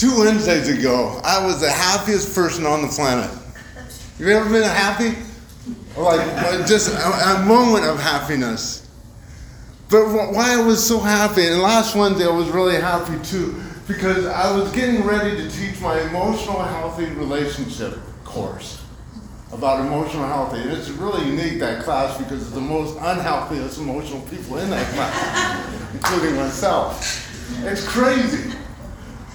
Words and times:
two 0.00 0.18
Wednesdays 0.18 0.66
ago, 0.66 1.20
I 1.22 1.44
was 1.44 1.60
the 1.60 1.70
happiest 1.70 2.34
person 2.34 2.64
on 2.64 2.80
the 2.80 2.88
planet. 2.88 3.30
You 4.18 4.30
ever 4.30 4.48
been 4.48 4.62
happy? 4.62 5.14
Like 5.94 6.66
just 6.66 6.94
a, 6.94 7.42
a 7.42 7.44
moment 7.44 7.84
of 7.84 8.00
happiness. 8.00 8.88
But 9.90 10.06
why 10.08 10.54
I 10.54 10.62
was 10.62 10.82
so 10.82 11.00
happy, 11.00 11.46
and 11.46 11.60
last 11.60 11.94
Wednesday 11.94 12.24
I 12.24 12.30
was 12.30 12.48
really 12.48 12.80
happy 12.80 13.22
too, 13.22 13.60
because 13.86 14.24
I 14.24 14.56
was 14.56 14.72
getting 14.72 15.04
ready 15.04 15.36
to 15.36 15.50
teach 15.50 15.78
my 15.82 16.00
emotional 16.00 16.62
healthy 16.62 17.04
relationship 17.06 17.98
course 18.24 18.82
about 19.52 19.84
emotional 19.84 20.26
healthy. 20.26 20.62
And 20.62 20.70
it's 20.70 20.88
really 20.88 21.28
unique, 21.28 21.58
that 21.58 21.84
class, 21.84 22.16
because 22.16 22.40
it's 22.40 22.52
the 22.52 22.60
most 22.60 22.96
unhealthiest 22.96 23.78
emotional 23.78 24.22
people 24.22 24.56
in 24.58 24.70
that 24.70 24.86
class, 24.94 25.92
including 25.92 26.36
myself. 26.36 27.26
It's 27.66 27.86
crazy. 27.86 28.56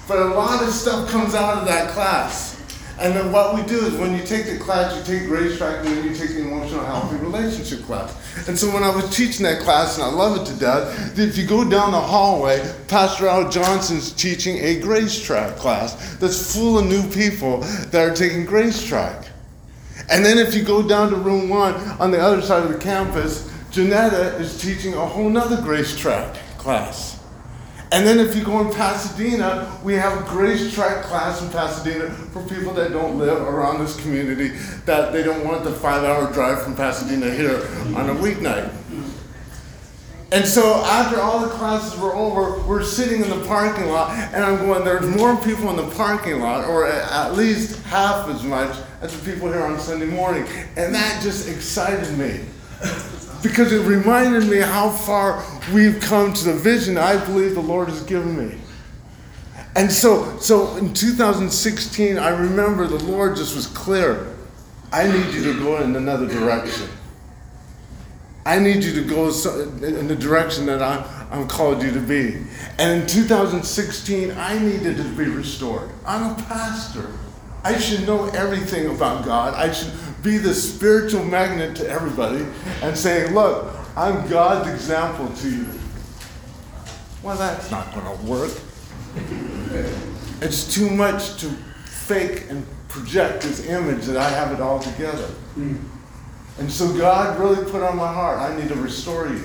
But 0.08 0.18
a 0.18 0.26
lot 0.26 0.62
of 0.62 0.70
stuff 0.70 1.10
comes 1.10 1.34
out 1.34 1.58
of 1.58 1.66
that 1.66 1.90
class. 1.90 2.56
And 2.98 3.14
then 3.14 3.30
what 3.30 3.54
we 3.54 3.62
do 3.62 3.84
is 3.84 3.94
when 3.94 4.16
you 4.16 4.24
take 4.24 4.46
the 4.46 4.56
class, 4.56 4.96
you 4.96 5.18
take 5.18 5.28
Grace 5.28 5.58
Track, 5.58 5.84
and 5.84 5.88
then 5.88 6.04
you 6.04 6.14
take 6.14 6.30
the 6.30 6.40
Emotional 6.40 6.82
Healthy 6.82 7.16
Relationship 7.16 7.82
class. 7.82 8.16
And 8.48 8.58
so 8.58 8.72
when 8.72 8.82
I 8.82 8.88
was 8.88 9.14
teaching 9.14 9.44
that 9.44 9.60
class, 9.60 9.96
and 9.96 10.04
I 10.04 10.10
love 10.10 10.40
it 10.40 10.46
to 10.46 10.58
death, 10.58 11.18
if 11.18 11.36
you 11.36 11.46
go 11.46 11.68
down 11.68 11.92
the 11.92 12.00
hallway, 12.00 12.74
Pastor 12.88 13.28
Al 13.28 13.50
Johnson's 13.50 14.12
teaching 14.12 14.56
a 14.58 14.80
Grace 14.80 15.20
Track 15.20 15.56
class 15.56 16.16
that's 16.16 16.54
full 16.54 16.78
of 16.78 16.86
new 16.86 17.06
people 17.10 17.60
that 17.90 17.96
are 17.96 18.14
taking 18.14 18.46
Grace 18.46 18.82
Track. 18.86 19.28
And 20.08 20.24
then 20.24 20.38
if 20.38 20.54
you 20.54 20.62
go 20.62 20.86
down 20.86 21.10
to 21.10 21.16
room 21.16 21.50
one 21.50 21.74
on 22.00 22.12
the 22.12 22.20
other 22.20 22.40
side 22.40 22.62
of 22.62 22.72
the 22.72 22.78
campus, 22.78 23.52
Janetta 23.72 24.36
is 24.36 24.58
teaching 24.58 24.94
a 24.94 25.04
whole 25.04 25.28
nother 25.28 25.60
Grace 25.60 25.94
Track 25.94 26.34
class. 26.56 27.15
And 27.92 28.04
then 28.04 28.18
if 28.18 28.34
you 28.34 28.42
go 28.42 28.60
in 28.60 28.74
Pasadena, 28.74 29.78
we 29.84 29.94
have 29.94 30.20
a 30.20 30.28
Grace 30.28 30.74
Track 30.74 31.04
class 31.04 31.40
in 31.40 31.48
Pasadena 31.50 32.10
for 32.10 32.42
people 32.42 32.72
that 32.74 32.90
don't 32.90 33.16
live 33.16 33.40
around 33.40 33.78
this 33.78 34.00
community, 34.00 34.48
that 34.86 35.12
they 35.12 35.22
don't 35.22 35.44
want 35.44 35.62
the 35.62 35.70
five 35.70 36.02
hour 36.02 36.32
drive 36.32 36.62
from 36.62 36.74
Pasadena 36.74 37.30
here 37.30 37.58
on 37.96 38.10
a 38.10 38.14
weeknight. 38.14 38.72
And 40.32 40.44
so 40.44 40.82
after 40.84 41.20
all 41.20 41.38
the 41.38 41.48
classes 41.50 41.98
were 42.00 42.12
over, 42.16 42.60
we're 42.66 42.82
sitting 42.82 43.22
in 43.22 43.30
the 43.30 43.46
parking 43.46 43.86
lot, 43.86 44.10
and 44.10 44.42
I'm 44.42 44.58
going, 44.66 44.84
there's 44.84 45.06
more 45.16 45.36
people 45.36 45.70
in 45.70 45.76
the 45.76 45.94
parking 45.94 46.40
lot, 46.40 46.68
or 46.68 46.88
at 46.88 47.34
least 47.34 47.80
half 47.84 48.28
as 48.28 48.42
much 48.42 48.76
as 49.00 49.16
the 49.16 49.32
people 49.32 49.46
here 49.48 49.62
on 49.62 49.78
Sunday 49.78 50.06
morning. 50.06 50.44
And 50.76 50.92
that 50.92 51.22
just 51.22 51.48
excited 51.48 52.18
me 52.18 52.40
because 53.42 53.72
it 53.72 53.86
reminded 53.86 54.48
me 54.48 54.58
how 54.58 54.90
far 54.90 55.44
we've 55.72 56.00
come 56.00 56.32
to 56.32 56.44
the 56.44 56.54
vision 56.54 56.96
I 56.96 57.22
believe 57.24 57.54
the 57.54 57.60
Lord 57.60 57.88
has 57.88 58.02
given 58.02 58.36
me. 58.36 58.58
And 59.76 59.92
so, 59.92 60.38
so 60.38 60.76
in 60.76 60.94
2016, 60.94 62.18
I 62.18 62.28
remember 62.30 62.86
the 62.86 63.04
Lord 63.04 63.36
just 63.36 63.54
was 63.54 63.66
clear. 63.66 64.34
I 64.90 65.06
need 65.06 65.34
you 65.34 65.42
to 65.52 65.58
go 65.58 65.82
in 65.82 65.94
another 65.96 66.26
direction. 66.26 66.88
I 68.46 68.58
need 68.58 68.84
you 68.84 68.94
to 68.94 69.02
go 69.02 69.26
in 69.26 70.06
the 70.06 70.16
direction 70.16 70.66
that 70.66 70.80
I'm, 70.80 71.04
I'm 71.30 71.48
called 71.48 71.82
you 71.82 71.90
to 71.90 72.00
be. 72.00 72.42
And 72.78 73.02
in 73.02 73.06
2016, 73.06 74.30
I 74.30 74.58
needed 74.58 74.96
to 74.96 75.04
be 75.16 75.24
restored. 75.24 75.90
I'm 76.06 76.30
a 76.30 76.42
pastor. 76.44 77.10
I 77.66 77.76
should 77.78 78.06
know 78.06 78.26
everything 78.26 78.94
about 78.94 79.24
God. 79.24 79.54
I 79.54 79.72
should 79.72 79.92
be 80.22 80.38
the 80.38 80.54
spiritual 80.54 81.24
magnet 81.24 81.74
to 81.78 81.90
everybody 81.90 82.46
and 82.80 82.96
saying, 82.96 83.34
Look, 83.34 83.74
I'm 83.96 84.28
God's 84.28 84.70
example 84.70 85.28
to 85.38 85.50
you. 85.50 85.66
Well, 87.24 87.36
that's 87.36 87.68
not 87.72 87.92
going 87.92 88.06
to 88.06 88.24
work. 88.24 88.52
It's 90.40 90.72
too 90.72 90.88
much 90.88 91.40
to 91.40 91.48
fake 91.86 92.44
and 92.50 92.64
project 92.86 93.42
this 93.42 93.66
image 93.66 94.04
that 94.04 94.16
I 94.16 94.30
have 94.30 94.52
it 94.52 94.60
all 94.60 94.78
together. 94.78 95.28
And 95.56 96.70
so 96.70 96.96
God 96.96 97.40
really 97.40 97.68
put 97.68 97.82
on 97.82 97.96
my 97.96 98.12
heart, 98.12 98.38
I 98.38 98.54
need 98.56 98.68
to 98.68 98.76
restore 98.76 99.26
you 99.26 99.42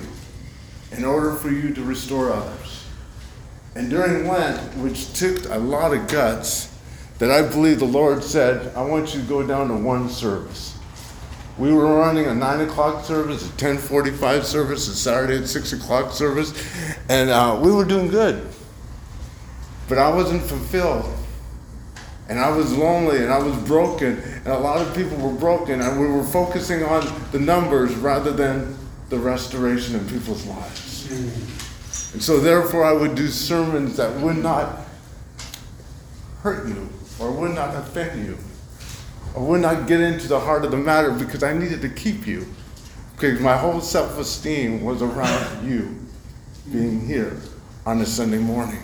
in 0.92 1.04
order 1.04 1.34
for 1.34 1.50
you 1.50 1.74
to 1.74 1.82
restore 1.82 2.32
others. 2.32 2.86
And 3.74 3.90
during 3.90 4.28
Lent, 4.28 4.60
which 4.76 5.12
took 5.12 5.44
a 5.46 5.58
lot 5.58 5.92
of 5.92 6.06
guts, 6.06 6.71
that 7.22 7.30
I 7.30 7.40
believe 7.40 7.78
the 7.78 7.84
Lord 7.84 8.24
said, 8.24 8.74
I 8.74 8.82
want 8.82 9.14
you 9.14 9.20
to 9.20 9.26
go 9.28 9.46
down 9.46 9.68
to 9.68 9.74
one 9.74 10.08
service. 10.08 10.76
We 11.56 11.72
were 11.72 11.86
running 11.86 12.26
a 12.26 12.34
nine 12.34 12.62
o'clock 12.62 13.04
service, 13.04 13.48
a 13.48 13.52
ten 13.56 13.78
forty-five 13.78 14.44
service, 14.44 14.88
a 14.88 14.96
Saturday 14.96 15.36
at 15.36 15.46
six 15.46 15.72
o'clock 15.72 16.10
service, 16.10 16.52
and 17.08 17.30
uh, 17.30 17.60
we 17.62 17.70
were 17.70 17.84
doing 17.84 18.08
good. 18.08 18.44
But 19.88 19.98
I 19.98 20.12
wasn't 20.12 20.42
fulfilled, 20.42 21.14
and 22.28 22.40
I 22.40 22.50
was 22.50 22.76
lonely, 22.76 23.18
and 23.18 23.32
I 23.32 23.38
was 23.38 23.56
broken, 23.68 24.18
and 24.18 24.48
a 24.48 24.58
lot 24.58 24.84
of 24.84 24.92
people 24.92 25.16
were 25.18 25.38
broken, 25.38 25.80
and 25.80 26.00
we 26.00 26.08
were 26.08 26.24
focusing 26.24 26.82
on 26.82 27.06
the 27.30 27.38
numbers 27.38 27.94
rather 27.94 28.32
than 28.32 28.76
the 29.10 29.18
restoration 29.20 29.94
in 29.94 30.08
people's 30.08 30.44
lives. 30.46 31.08
And 32.14 32.20
so, 32.20 32.40
therefore, 32.40 32.84
I 32.84 32.90
would 32.90 33.14
do 33.14 33.28
sermons 33.28 33.96
that 33.96 34.12
would 34.18 34.38
not 34.38 34.80
hurt 36.42 36.66
you 36.66 36.88
or 37.22 37.30
would 37.30 37.54
not 37.54 37.74
offend 37.74 38.26
you 38.26 38.36
or 39.34 39.44
would 39.46 39.60
not 39.60 39.86
get 39.86 40.00
into 40.00 40.28
the 40.28 40.38
heart 40.38 40.64
of 40.64 40.70
the 40.70 40.76
matter 40.76 41.12
because 41.12 41.42
I 41.42 41.52
needed 41.52 41.80
to 41.82 41.88
keep 41.88 42.26
you. 42.26 42.46
Because 43.14 43.40
my 43.40 43.56
whole 43.56 43.80
self 43.80 44.18
esteem 44.18 44.82
was 44.82 45.00
around 45.00 45.68
you 45.68 45.96
being 46.72 47.06
here 47.06 47.36
on 47.86 48.00
a 48.00 48.06
Sunday 48.06 48.38
morning. 48.38 48.80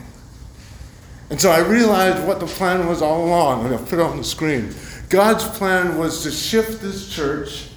And 1.31 1.41
so 1.41 1.51
I 1.51 1.59
realized 1.59 2.27
what 2.27 2.41
the 2.41 2.47
plan 2.47 2.87
was 2.87 3.03
all 3.03 3.27
along, 3.27 3.67
and 3.67 3.75
I 3.75 3.79
put 3.79 3.95
it 3.95 4.01
on 4.01 4.17
the 4.17 4.25
screen. 4.25 4.75
God's 5.09 5.45
plan 5.59 5.99
was 5.99 6.23
to 6.23 6.31
shift 6.31 6.81
this 6.81 7.13
church 7.13 7.69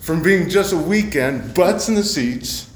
from 0.00 0.22
being 0.22 0.48
just 0.48 0.72
a 0.72 0.76
weekend, 0.76 1.52
butts 1.54 1.88
in 1.88 1.96
the 1.96 2.04
seats, 2.04 2.70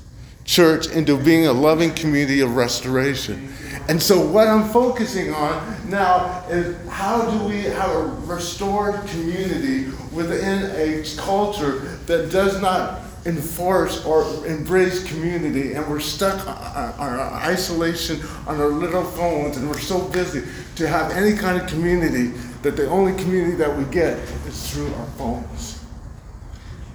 church 0.45 0.89
into 0.89 1.17
being 1.17 1.47
a 1.47 1.53
loving 1.53 1.95
community 1.95 2.41
of 2.41 2.57
restoration. 2.57 3.55
And 3.91 4.01
so, 4.01 4.25
what 4.25 4.47
I'm 4.47 4.69
focusing 4.69 5.35
on 5.35 5.91
now 5.91 6.45
is 6.49 6.77
how 6.87 7.29
do 7.29 7.49
we 7.49 7.63
have 7.63 7.91
a 7.91 8.05
restored 8.25 9.05
community 9.09 9.91
within 10.13 10.71
a 10.77 11.05
culture 11.17 11.81
that 12.07 12.31
does 12.31 12.63
not 12.63 13.01
enforce 13.27 14.05
or 14.05 14.47
embrace 14.47 15.03
community, 15.03 15.73
and 15.73 15.85
we're 15.91 15.99
stuck 15.99 16.47
on 16.47 16.95
our 17.01 17.33
isolation 17.43 18.21
on 18.47 18.61
our 18.61 18.69
little 18.69 19.03
phones, 19.03 19.57
and 19.57 19.69
we're 19.69 19.77
so 19.77 20.01
busy 20.11 20.45
to 20.77 20.87
have 20.87 21.11
any 21.11 21.37
kind 21.37 21.61
of 21.61 21.69
community 21.69 22.29
that 22.63 22.77
the 22.77 22.89
only 22.89 23.21
community 23.21 23.57
that 23.57 23.77
we 23.77 23.83
get 23.87 24.17
is 24.47 24.73
through 24.73 24.95
our 24.95 25.07
phones. 25.19 25.85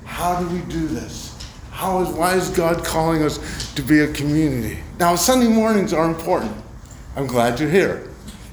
How 0.05 0.39
do 0.39 0.47
we 0.47 0.61
do 0.72 0.88
this? 0.88 1.38
How 1.72 2.03
is, 2.03 2.16
why 2.16 2.35
is 2.35 2.50
God 2.51 2.85
calling 2.85 3.22
us 3.22 3.73
to 3.73 3.81
be 3.81 4.00
a 4.00 4.13
community? 4.13 4.79
Now, 4.97 5.17
Sunday 5.17 5.50
mornings 5.50 5.91
are 5.91 6.05
important. 6.05 6.61
I'm 7.16 7.28
glad 7.28 7.59
you're 7.62 7.70
here. 7.70 8.09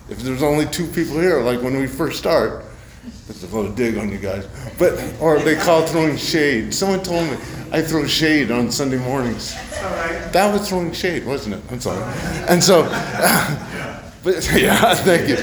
If 0.08 0.18
there's 0.18 0.42
only 0.42 0.66
two 0.66 0.86
people 0.86 1.18
here, 1.18 1.40
like 1.40 1.60
when 1.62 1.76
we 1.76 1.88
first 1.88 2.18
start, 2.18 2.64
that's 3.26 3.42
a 3.42 3.46
little 3.46 3.72
dig 3.72 3.98
on 3.98 4.08
you 4.08 4.18
guys. 4.18 4.46
But 4.78 4.92
or 5.20 5.40
they 5.40 5.56
call 5.56 5.84
throwing 5.84 6.16
shade. 6.16 6.72
Someone 6.72 7.02
told 7.02 7.28
me 7.28 7.36
I 7.72 7.82
throw 7.82 8.06
shade 8.06 8.52
on 8.52 8.70
Sunday 8.70 8.98
mornings. 8.98 9.54
That 10.32 10.52
was 10.52 10.68
throwing 10.68 10.92
shade, 10.92 11.26
wasn't 11.26 11.56
it? 11.56 11.62
I'm 11.72 11.80
sorry. 11.80 12.02
And 12.48 12.62
so, 12.62 12.82
but 14.22 14.48
yeah, 14.54 14.94
thank 14.94 15.28
you. 15.28 15.36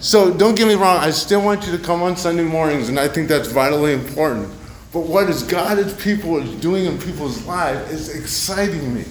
So 0.00 0.34
don't 0.34 0.56
get 0.56 0.66
me 0.66 0.74
wrong. 0.74 0.96
I 0.96 1.10
still 1.10 1.42
want 1.42 1.64
you 1.64 1.76
to 1.76 1.82
come 1.82 2.02
on 2.02 2.16
Sunday 2.16 2.44
mornings, 2.44 2.88
and 2.88 2.98
I 2.98 3.06
think 3.06 3.28
that's 3.28 3.52
vitally 3.52 3.92
important. 3.92 4.48
But 4.92 5.00
what 5.00 5.28
is 5.28 5.44
God 5.44 5.78
as 5.78 5.94
people 6.02 6.38
is 6.38 6.50
doing 6.60 6.86
in 6.86 6.98
people's 6.98 7.44
lives 7.46 7.92
is 7.92 8.16
exciting 8.16 8.94
me 8.94 9.04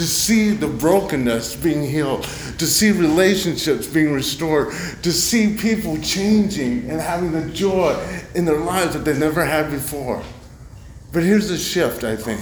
to 0.00 0.06
see 0.06 0.52
the 0.52 0.66
brokenness 0.66 1.56
being 1.56 1.82
healed, 1.82 2.22
to 2.56 2.66
see 2.66 2.90
relationships 2.90 3.86
being 3.86 4.14
restored, 4.14 4.72
to 5.02 5.12
see 5.12 5.54
people 5.58 6.00
changing 6.00 6.88
and 6.88 6.98
having 6.98 7.32
the 7.32 7.46
joy 7.50 7.94
in 8.34 8.46
their 8.46 8.60
lives 8.60 8.94
that 8.94 9.04
they 9.04 9.18
never 9.18 9.44
had 9.44 9.70
before. 9.70 10.22
But 11.12 11.22
here's 11.22 11.50
the 11.50 11.58
shift, 11.58 12.02
I 12.02 12.16
think. 12.16 12.40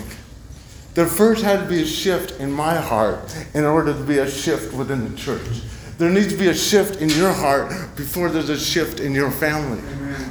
There 0.95 1.07
first 1.07 1.43
had 1.43 1.65
to 1.65 1.67
be 1.67 1.83
a 1.83 1.85
shift 1.85 2.39
in 2.39 2.53
my 2.53 2.77
heart 2.77 3.37
in 3.55 3.65
order 3.65 3.93
to 3.93 4.05
be 4.05 4.19
a 4.19 4.31
shift 4.31 4.73
within 4.73 5.11
the 5.11 5.17
church. 5.17 5.61
There 5.99 6.11
needs 6.11 6.29
to 6.29 6.39
be 6.39 6.51
a 6.51 6.55
shift 6.55 7.03
in 7.03 7.09
your 7.09 7.33
heart 7.33 7.97
before 7.97 8.31
there's 8.31 8.51
a 8.51 8.59
shift 8.59 9.01
in 9.01 9.15
your 9.15 9.33
family. 9.33 9.81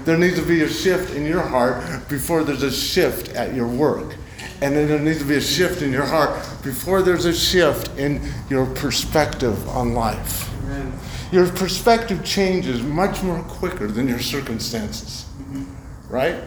There 0.06 0.18
needs 0.18 0.38
to 0.38 0.46
be 0.46 0.62
a 0.62 0.70
shift 0.70 1.14
in 1.14 1.26
your 1.26 1.42
heart 1.42 2.08
before 2.08 2.46
there's 2.46 2.64
a 2.64 2.72
shift 2.72 3.36
at 3.36 3.54
your 3.54 3.68
work. 3.68 4.16
And 4.62 4.76
then 4.76 4.88
there 4.88 5.00
needs 5.00 5.20
to 5.20 5.26
be 5.26 5.36
a 5.36 5.42
shift 5.42 5.82
in 5.82 5.92
your 5.92 6.06
heart 6.06 6.44
before 6.64 7.02
there's 7.02 7.26
a 7.26 7.34
shift 7.34 7.96
in 7.98 8.22
your 8.50 8.66
perspective 8.66 9.68
on 9.70 9.94
life. 9.94 10.52
Amen. 10.64 10.94
Your 11.32 11.48
perspective 11.52 12.24
changes 12.26 12.82
much 12.82 13.22
more 13.22 13.42
quicker 13.44 13.88
than 13.88 14.08
your 14.08 14.20
circumstances. 14.20 15.26
Mm-hmm. 15.40 16.14
Right? 16.14 16.42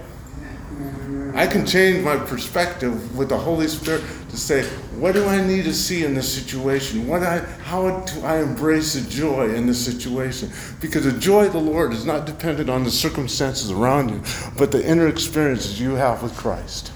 I 1.34 1.46
can 1.46 1.64
change 1.64 2.04
my 2.04 2.16
perspective 2.16 3.16
with 3.16 3.28
the 3.28 3.38
Holy 3.38 3.68
Spirit 3.68 4.02
to 4.30 4.36
say, 4.36 4.64
What 4.98 5.12
do 5.12 5.24
I 5.26 5.40
need 5.40 5.64
to 5.64 5.72
see 5.72 6.04
in 6.04 6.14
this 6.14 6.32
situation? 6.32 7.06
What 7.06 7.22
I, 7.22 7.38
how 7.38 8.00
do 8.00 8.24
I 8.24 8.42
embrace 8.42 8.94
the 8.94 9.08
joy 9.08 9.54
in 9.54 9.66
this 9.66 9.82
situation? 9.84 10.50
Because 10.80 11.04
the 11.04 11.18
joy 11.18 11.46
of 11.46 11.52
the 11.52 11.60
Lord 11.60 11.92
is 11.92 12.04
not 12.04 12.26
dependent 12.26 12.68
on 12.68 12.84
the 12.84 12.90
circumstances 12.90 13.70
around 13.70 14.10
you, 14.10 14.22
but 14.58 14.72
the 14.72 14.84
inner 14.84 15.08
experiences 15.08 15.80
you 15.80 15.94
have 15.94 16.22
with 16.22 16.36
Christ. 16.36 16.92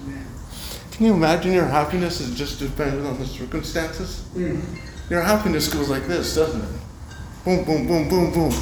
Can 0.97 1.07
you 1.07 1.15
imagine 1.15 1.53
your 1.53 1.67
happiness 1.67 2.21
is 2.21 2.39
just 2.39 2.61
dependent 2.61 3.05
on 3.05 3.19
the 3.19 3.27
circumstances? 3.27 4.29
Mm-hmm. 4.35 5.13
Your 5.13 5.23
happiness 5.23 5.73
goes 5.73 5.89
like 5.89 6.07
this, 6.07 6.37
doesn't 6.37 6.63
it? 6.63 6.81
Boom, 7.45 7.65
boom, 7.65 7.87
boom, 7.89 8.09
boom, 8.09 8.33
boom. 8.33 8.55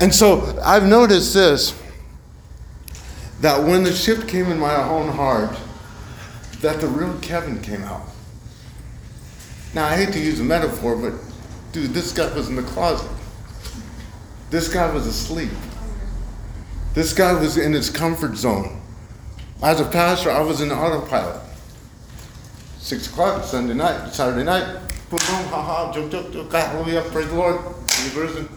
And 0.00 0.12
so 0.12 0.58
I've 0.60 0.86
noticed 0.86 1.32
this 1.32 1.80
that 3.40 3.62
when 3.62 3.84
the 3.84 3.92
shift 3.92 4.28
came 4.28 4.46
in 4.46 4.58
my 4.58 4.74
own 4.74 5.08
heart, 5.08 5.56
that 6.62 6.80
the 6.80 6.88
real 6.88 7.16
Kevin 7.20 7.62
came 7.62 7.82
out. 7.84 8.02
Now, 9.72 9.86
I 9.86 9.96
hate 9.96 10.12
to 10.14 10.18
use 10.18 10.40
a 10.40 10.44
metaphor, 10.44 10.96
but 10.96 11.14
dude, 11.72 11.94
this 11.94 12.12
guy 12.12 12.34
was 12.34 12.48
in 12.48 12.56
the 12.56 12.62
closet. 12.62 13.10
This 14.50 14.68
guy 14.68 14.92
was 14.92 15.06
asleep. 15.06 15.52
This 16.92 17.14
guy 17.14 17.32
was 17.34 17.56
in 17.56 17.72
his 17.72 17.88
comfort 17.88 18.36
zone. 18.36 18.79
As 19.62 19.78
a 19.78 19.84
pastor, 19.84 20.30
I 20.30 20.40
was 20.40 20.62
in 20.62 20.72
autopilot. 20.72 21.38
Six 22.78 23.08
o'clock, 23.08 23.44
Sunday 23.44 23.74
night, 23.74 24.10
Saturday 24.10 24.42
night, 24.42 24.64
boom, 25.10 25.18
boom, 25.18 25.44
ha 25.48 25.62
ha, 25.62 25.92
joke, 25.92 26.10
joke, 26.10 26.32
joke, 26.32 26.50
hallelujah, 26.50 27.02
praise 27.02 27.28
the 27.28 27.34
Lord, 27.34 27.60
he's 27.90 28.14
risen. 28.14 28.48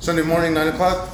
Sunday 0.00 0.22
morning, 0.22 0.54
nine 0.54 0.68
o'clock, 0.68 1.10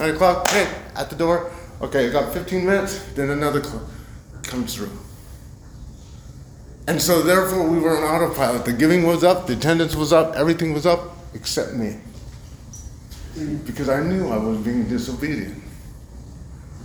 nine 0.00 0.14
o'clock, 0.14 0.48
hey, 0.48 0.66
at 0.96 1.10
the 1.10 1.16
door. 1.16 1.52
Okay, 1.82 2.08
I 2.08 2.10
got 2.10 2.32
15 2.32 2.64
minutes, 2.64 3.00
then 3.12 3.28
another 3.28 3.60
comes 4.42 4.74
through. 4.74 4.90
And 6.88 7.00
so, 7.00 7.20
therefore, 7.20 7.68
we 7.68 7.78
were 7.78 7.98
on 7.98 8.02
autopilot. 8.02 8.64
The 8.64 8.72
giving 8.72 9.06
was 9.06 9.22
up, 9.22 9.46
the 9.46 9.52
attendance 9.52 9.94
was 9.94 10.10
up, 10.10 10.34
everything 10.36 10.72
was 10.72 10.86
up 10.86 11.16
except 11.34 11.74
me. 11.74 11.98
Because 13.66 13.90
I 13.90 14.02
knew 14.02 14.28
I 14.28 14.38
was 14.38 14.58
being 14.58 14.88
disobedient. 14.88 15.62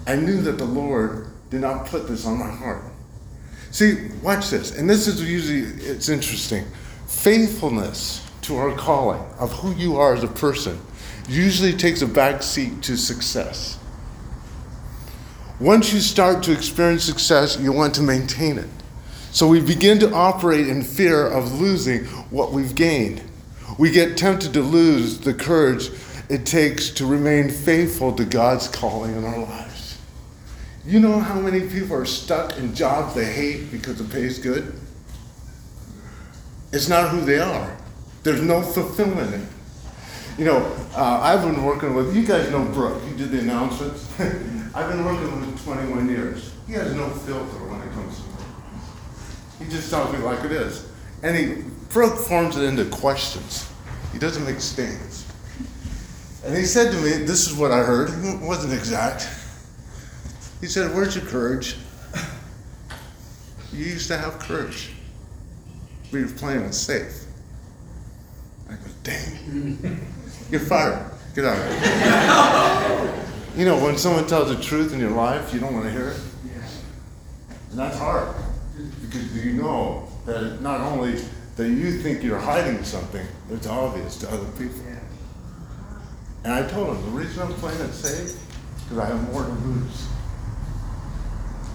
I 0.09 0.15
knew 0.15 0.41
that 0.41 0.57
the 0.57 0.65
Lord 0.65 1.27
did 1.51 1.61
not 1.61 1.85
put 1.85 2.07
this 2.07 2.25
on 2.25 2.39
my 2.39 2.49
heart. 2.49 2.81
See, 3.69 4.07
watch 4.23 4.49
this. 4.49 4.75
And 4.75 4.89
this 4.89 5.05
is 5.05 5.21
usually, 5.21 5.59
it's 5.85 6.09
interesting. 6.09 6.65
Faithfulness 7.05 8.27
to 8.41 8.57
our 8.57 8.75
calling 8.75 9.21
of 9.37 9.51
who 9.51 9.75
you 9.75 9.97
are 9.97 10.15
as 10.15 10.23
a 10.23 10.27
person 10.27 10.81
usually 11.27 11.73
takes 11.73 12.01
a 12.01 12.07
back 12.07 12.41
seat 12.41 12.81
to 12.81 12.97
success. 12.97 13.77
Once 15.59 15.93
you 15.93 15.99
start 15.99 16.41
to 16.41 16.53
experience 16.53 17.03
success, 17.03 17.59
you 17.59 17.71
want 17.71 17.93
to 17.93 18.01
maintain 18.01 18.57
it. 18.57 18.69
So 19.29 19.47
we 19.47 19.61
begin 19.61 19.99
to 19.99 20.11
operate 20.11 20.67
in 20.67 20.81
fear 20.81 21.27
of 21.27 21.61
losing 21.61 22.05
what 22.31 22.51
we've 22.51 22.73
gained. 22.73 23.21
We 23.77 23.91
get 23.91 24.17
tempted 24.17 24.53
to 24.53 24.61
lose 24.61 25.19
the 25.19 25.35
courage 25.35 25.91
it 26.29 26.47
takes 26.47 26.89
to 26.91 27.05
remain 27.05 27.51
faithful 27.51 28.11
to 28.13 28.25
God's 28.25 28.67
calling 28.67 29.15
in 29.15 29.23
our 29.23 29.37
lives. 29.37 29.68
You 30.85 30.99
know 30.99 31.19
how 31.19 31.39
many 31.39 31.67
people 31.67 31.95
are 31.95 32.05
stuck 32.05 32.57
in 32.57 32.73
jobs 32.73 33.13
they 33.13 33.25
hate 33.25 33.71
because 33.71 33.97
the 33.97 34.05
pay 34.05 34.23
is 34.23 34.39
good? 34.39 34.79
It's 36.71 36.87
not 36.87 37.09
who 37.09 37.21
they 37.21 37.39
are. 37.39 37.77
There's 38.23 38.41
no 38.41 38.61
fulfillment 38.61 39.33
in 39.33 39.41
it. 39.41 39.47
You 40.37 40.45
know, 40.45 40.57
uh, 40.95 41.19
I've 41.21 41.41
been 41.41 41.63
working 41.63 41.93
with, 41.93 42.15
you 42.15 42.25
guys 42.25 42.49
know 42.49 42.63
Brooke, 42.63 43.03
he 43.03 43.15
did 43.17 43.31
the 43.31 43.39
announcements. 43.39 44.07
I've 44.19 44.89
been 44.89 45.03
working 45.03 45.23
with 45.23 45.43
him 45.43 45.57
21 45.75 46.09
years. 46.09 46.53
He 46.65 46.73
has 46.73 46.93
no 46.93 47.09
filter 47.09 47.57
when 47.65 47.81
it 47.81 47.91
comes 47.93 48.15
to 48.17 48.23
me. 48.23 49.65
He 49.65 49.71
just 49.71 49.89
tells 49.89 50.13
me 50.13 50.19
like 50.19 50.45
it 50.45 50.51
is. 50.51 50.89
And 51.23 51.35
he, 51.35 51.63
Brooke 51.89 52.17
forms 52.17 52.55
it 52.55 52.63
into 52.63 52.85
questions. 52.85 53.69
He 54.13 54.19
doesn't 54.19 54.45
make 54.45 54.61
statements. 54.61 55.25
And 56.45 56.55
he 56.55 56.63
said 56.63 56.91
to 56.91 56.97
me, 57.01 57.25
this 57.25 57.47
is 57.49 57.55
what 57.57 57.71
I 57.71 57.79
heard, 57.79 58.09
it 58.09 58.39
wasn't 58.39 58.73
exact. 58.73 59.27
He 60.59 60.67
said, 60.67 60.93
Where's 60.93 61.15
your 61.15 61.25
courage? 61.25 61.77
You 63.71 63.85
used 63.85 64.07
to 64.07 64.17
have 64.17 64.39
courage. 64.39 64.91
We 66.11 66.23
were 66.23 66.31
playing 66.31 66.61
it 66.61 66.73
safe. 66.73 67.25
I 68.67 68.73
go, 68.73 68.79
dang. 69.03 70.05
You're 70.49 70.59
fired. 70.59 71.11
Get 71.35 71.45
out 71.45 71.57
of 71.57 71.83
here. 71.83 73.25
you 73.55 73.65
know, 73.65 73.81
when 73.83 73.97
someone 73.97 74.25
tells 74.25 74.55
the 74.55 74.61
truth 74.61 74.93
in 74.93 74.99
your 74.99 75.11
life, 75.11 75.53
you 75.53 75.59
don't 75.59 75.73
want 75.73 75.85
to 75.85 75.91
hear 75.91 76.09
it. 76.09 76.19
And 77.69 77.79
that's 77.79 77.97
hard. 77.97 78.35
Because 79.01 79.45
you 79.45 79.53
know 79.53 80.07
that 80.25 80.61
not 80.61 80.81
only 80.81 81.21
that 81.55 81.69
you 81.69 81.99
think 81.99 82.23
you're 82.23 82.39
hiding 82.39 82.83
something, 82.83 83.25
it's 83.51 83.67
obvious 83.67 84.17
to 84.17 84.29
other 84.31 84.49
people. 84.57 84.81
And 86.43 86.53
I 86.53 86.67
told 86.67 86.95
him, 86.95 87.03
the 87.05 87.11
reason 87.11 87.43
I'm 87.43 87.53
playing 87.55 87.81
it 87.81 87.93
safe, 87.93 88.39
because 88.83 88.97
I 88.97 89.05
have 89.07 89.31
more 89.31 89.43
to 89.43 89.49
lose. 89.49 90.07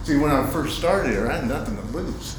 See, 0.05 0.17
when 0.17 0.29
I 0.29 0.45
first 0.51 0.77
started 0.77 1.13
here, 1.13 1.27
I 1.27 1.37
had 1.37 1.47
nothing 1.47 1.77
to 1.77 1.83
lose. 1.85 2.37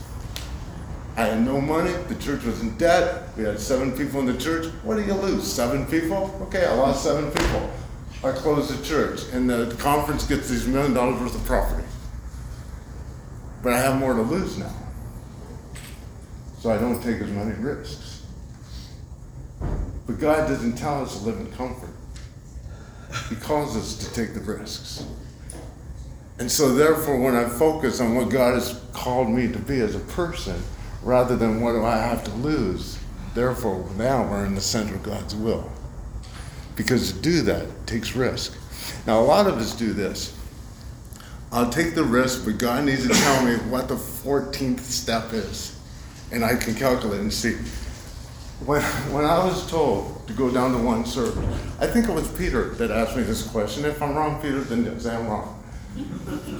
I 1.17 1.23
had 1.23 1.45
no 1.45 1.61
money. 1.61 1.91
The 2.07 2.15
church 2.15 2.45
was 2.45 2.61
in 2.61 2.79
debt. 2.79 3.37
We 3.37 3.43
had 3.43 3.59
seven 3.59 3.91
people 3.91 4.21
in 4.21 4.27
the 4.27 4.39
church. 4.39 4.67
What 4.85 4.95
do 4.95 5.03
you 5.03 5.15
lose? 5.15 5.51
Seven 5.51 5.85
people? 5.87 6.33
Okay, 6.43 6.65
I 6.65 6.75
lost 6.75 7.03
seven 7.03 7.29
people. 7.33 7.73
I 8.23 8.31
closed 8.31 8.71
the 8.71 8.87
church, 8.87 9.23
and 9.33 9.51
the 9.51 9.75
conference 9.81 10.25
gets 10.29 10.49
these 10.49 10.69
million 10.69 10.95
dollars 10.95 11.21
worth 11.21 11.35
of 11.35 11.45
property. 11.45 11.83
But 13.65 13.73
I 13.73 13.81
have 13.81 13.99
more 13.99 14.15
to 14.15 14.23
lose 14.23 14.57
now. 14.57 14.73
So 16.61 16.71
I 16.71 16.79
don't 16.79 17.03
take 17.03 17.21
as 17.21 17.31
many 17.31 17.55
risks. 17.55 18.27
But 20.07 20.21
God 20.21 20.47
doesn't 20.47 20.77
tell 20.77 21.03
us 21.03 21.19
to 21.19 21.25
live 21.25 21.41
in 21.41 21.51
comfort, 21.51 21.91
He 23.29 23.35
calls 23.35 23.77
us 23.77 23.97
to 23.97 24.15
take 24.15 24.35
the 24.35 24.41
risks. 24.41 25.05
And 26.39 26.51
so, 26.51 26.75
therefore, 26.75 27.19
when 27.19 27.35
I 27.35 27.49
focus 27.49 28.01
on 28.01 28.15
what 28.15 28.29
God 28.29 28.55
has 28.55 28.81
called 28.93 29.31
me 29.31 29.51
to 29.51 29.59
be 29.59 29.81
as 29.81 29.95
a 29.95 30.01
person, 30.01 30.63
rather 31.07 31.37
than 31.37 31.61
what 31.61 31.73
do 31.73 31.85
I 31.85 31.97
have 31.97 32.25
to 32.25 32.31
lose. 32.33 32.99
Therefore, 33.33 33.89
now 33.97 34.29
we're 34.29 34.45
in 34.45 34.55
the 34.55 34.61
center 34.61 34.97
of 34.97 35.05
God's 35.05 35.35
will. 35.37 35.71
Because 36.75 37.13
to 37.13 37.21
do 37.21 37.43
that 37.43 37.87
takes 37.87 38.17
risk. 38.17 38.55
Now, 39.07 39.21
a 39.21 39.23
lot 39.23 39.47
of 39.47 39.57
us 39.57 39.75
do 39.75 39.93
this. 39.93 40.37
I'll 41.53 41.71
take 41.71 41.95
the 41.95 42.03
risk, 42.03 42.45
but 42.45 42.59
God 42.59 42.85
needs 42.85 43.07
to 43.07 43.15
tell 43.15 43.45
me 43.45 43.55
what 43.71 43.89
the 43.89 43.95
14th 43.95 44.81
step 44.81 45.33
is. 45.33 45.79
And 46.33 46.45
I 46.45 46.57
can 46.57 46.75
calculate 46.75 47.21
and 47.21 47.33
see. 47.33 47.55
When, 48.65 48.83
when 49.13 49.25
I 49.25 49.45
was 49.45 49.71
told 49.71 50.27
to 50.27 50.33
go 50.33 50.51
down 50.51 50.73
to 50.73 50.79
one 50.79 51.05
service, 51.07 51.39
I 51.79 51.87
think 51.87 52.09
it 52.09 52.13
was 52.13 52.27
Peter 52.37 52.71
that 52.71 52.91
asked 52.91 53.17
me 53.17 53.23
this 53.23 53.47
question. 53.47 53.85
If 53.85 54.03
I'm 54.03 54.17
wrong, 54.17 54.43
Peter, 54.43 54.61
then 54.61 54.99
say 54.99 55.15
I'm 55.15 55.29
wrong. 55.29 55.56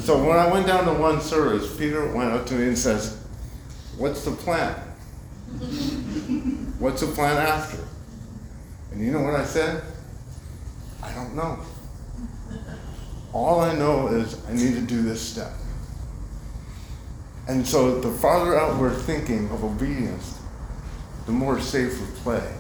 So 0.01 0.25
when 0.25 0.39
I 0.39 0.51
went 0.51 0.67
down 0.67 0.85
to 0.85 0.93
one 0.93 1.21
service, 1.21 1.77
Peter 1.77 2.13
went 2.13 2.33
up 2.33 2.47
to 2.47 2.55
me 2.55 2.69
and 2.69 2.79
says, 2.79 3.21
What's 3.99 4.25
the 4.25 4.31
plan? 4.31 4.75
What's 6.79 7.01
the 7.01 7.09
plan 7.09 7.37
after? 7.37 7.83
And 8.93 9.05
you 9.05 9.13
know 9.13 9.21
what 9.21 9.35
I 9.35 9.45
said? 9.45 9.83
I 11.03 11.13
don't 11.13 11.35
know. 11.35 11.59
All 13.33 13.61
I 13.61 13.75
know 13.75 14.09
is 14.09 14.41
I 14.49 14.53
need 14.53 14.75
to 14.75 14.81
do 14.81 15.03
this 15.03 15.21
step. 15.21 15.53
And 17.49 17.67
so 17.67 18.01
the 18.01 18.11
farther 18.11 18.59
out 18.59 18.79
we're 18.79 18.95
thinking 18.95 19.51
of 19.51 19.63
obedience, 19.63 20.41
the 21.27 21.33
more 21.33 21.61
safe 21.61 22.01
we 22.01 22.07
play. 22.21 22.53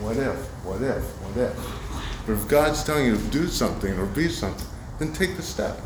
What 0.00 0.16
if? 0.16 0.36
What 0.64 0.82
if? 0.82 1.02
What 1.02 1.36
if? 1.36 2.26
But 2.26 2.32
if 2.34 2.48
God's 2.48 2.84
telling 2.84 3.06
you 3.06 3.16
to 3.16 3.28
do 3.28 3.48
something 3.48 3.98
or 3.98 4.06
be 4.06 4.28
something, 4.28 4.66
then 4.98 5.12
take 5.12 5.36
the 5.36 5.42
step. 5.42 5.78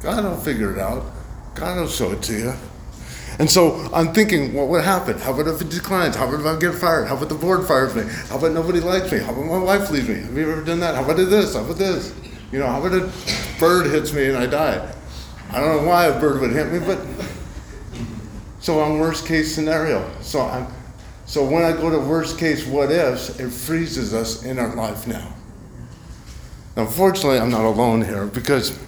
God 0.00 0.24
will 0.24 0.36
figure 0.36 0.72
it 0.72 0.78
out. 0.78 1.04
God 1.54 1.76
will 1.76 1.88
show 1.88 2.12
it 2.12 2.22
to 2.22 2.32
you. 2.32 2.54
And 3.38 3.48
so 3.48 3.88
I'm 3.92 4.12
thinking, 4.12 4.52
what 4.52 4.68
would 4.68 4.84
happen? 4.84 5.18
How 5.18 5.32
about 5.32 5.46
if 5.54 5.60
it 5.60 5.70
declines? 5.70 6.16
How 6.16 6.26
about 6.26 6.40
if 6.40 6.46
I 6.46 6.58
get 6.58 6.74
fired? 6.74 7.06
How 7.06 7.16
about 7.16 7.28
the 7.28 7.36
board 7.36 7.66
fires 7.66 7.94
me? 7.94 8.02
How 8.28 8.38
about 8.38 8.52
nobody 8.52 8.80
likes 8.80 9.12
me? 9.12 9.18
How 9.18 9.32
about 9.32 9.46
my 9.46 9.58
wife 9.58 9.90
leaves 9.90 10.08
me? 10.08 10.16
Have 10.16 10.36
you 10.36 10.50
ever 10.50 10.64
done 10.64 10.80
that? 10.80 10.96
How 10.96 11.04
about 11.04 11.16
this? 11.16 11.54
How 11.54 11.64
about 11.64 11.78
this? 11.78 12.14
You 12.50 12.58
know, 12.58 12.66
how 12.66 12.84
about 12.84 12.92
a 13.00 13.12
bird 13.60 13.86
hits 13.86 14.12
me 14.12 14.26
and 14.26 14.36
I 14.36 14.46
die? 14.46 14.92
I 15.50 15.60
don't 15.60 15.82
know 15.82 15.88
why 15.88 16.06
a 16.06 16.20
bird 16.20 16.40
would 16.40 16.52
hit 16.52 16.72
me, 16.72 16.78
but 16.80 16.98
so 18.60 18.80
I'm 18.80 18.98
worst 18.98 19.26
case 19.26 19.54
scenario. 19.54 20.10
So 20.20 20.42
I'm 20.42 20.66
so 21.26 21.44
when 21.44 21.62
I 21.62 21.72
go 21.72 21.90
to 21.90 21.98
worst 21.98 22.38
case 22.38 22.66
what 22.66 22.90
ifs, 22.90 23.38
it 23.38 23.50
freezes 23.50 24.14
us 24.14 24.44
in 24.44 24.58
our 24.58 24.74
life 24.74 25.06
now. 25.06 25.34
Unfortunately, 26.76 27.38
I'm 27.38 27.50
not 27.50 27.64
alone 27.64 28.02
here 28.02 28.26
because 28.26 28.78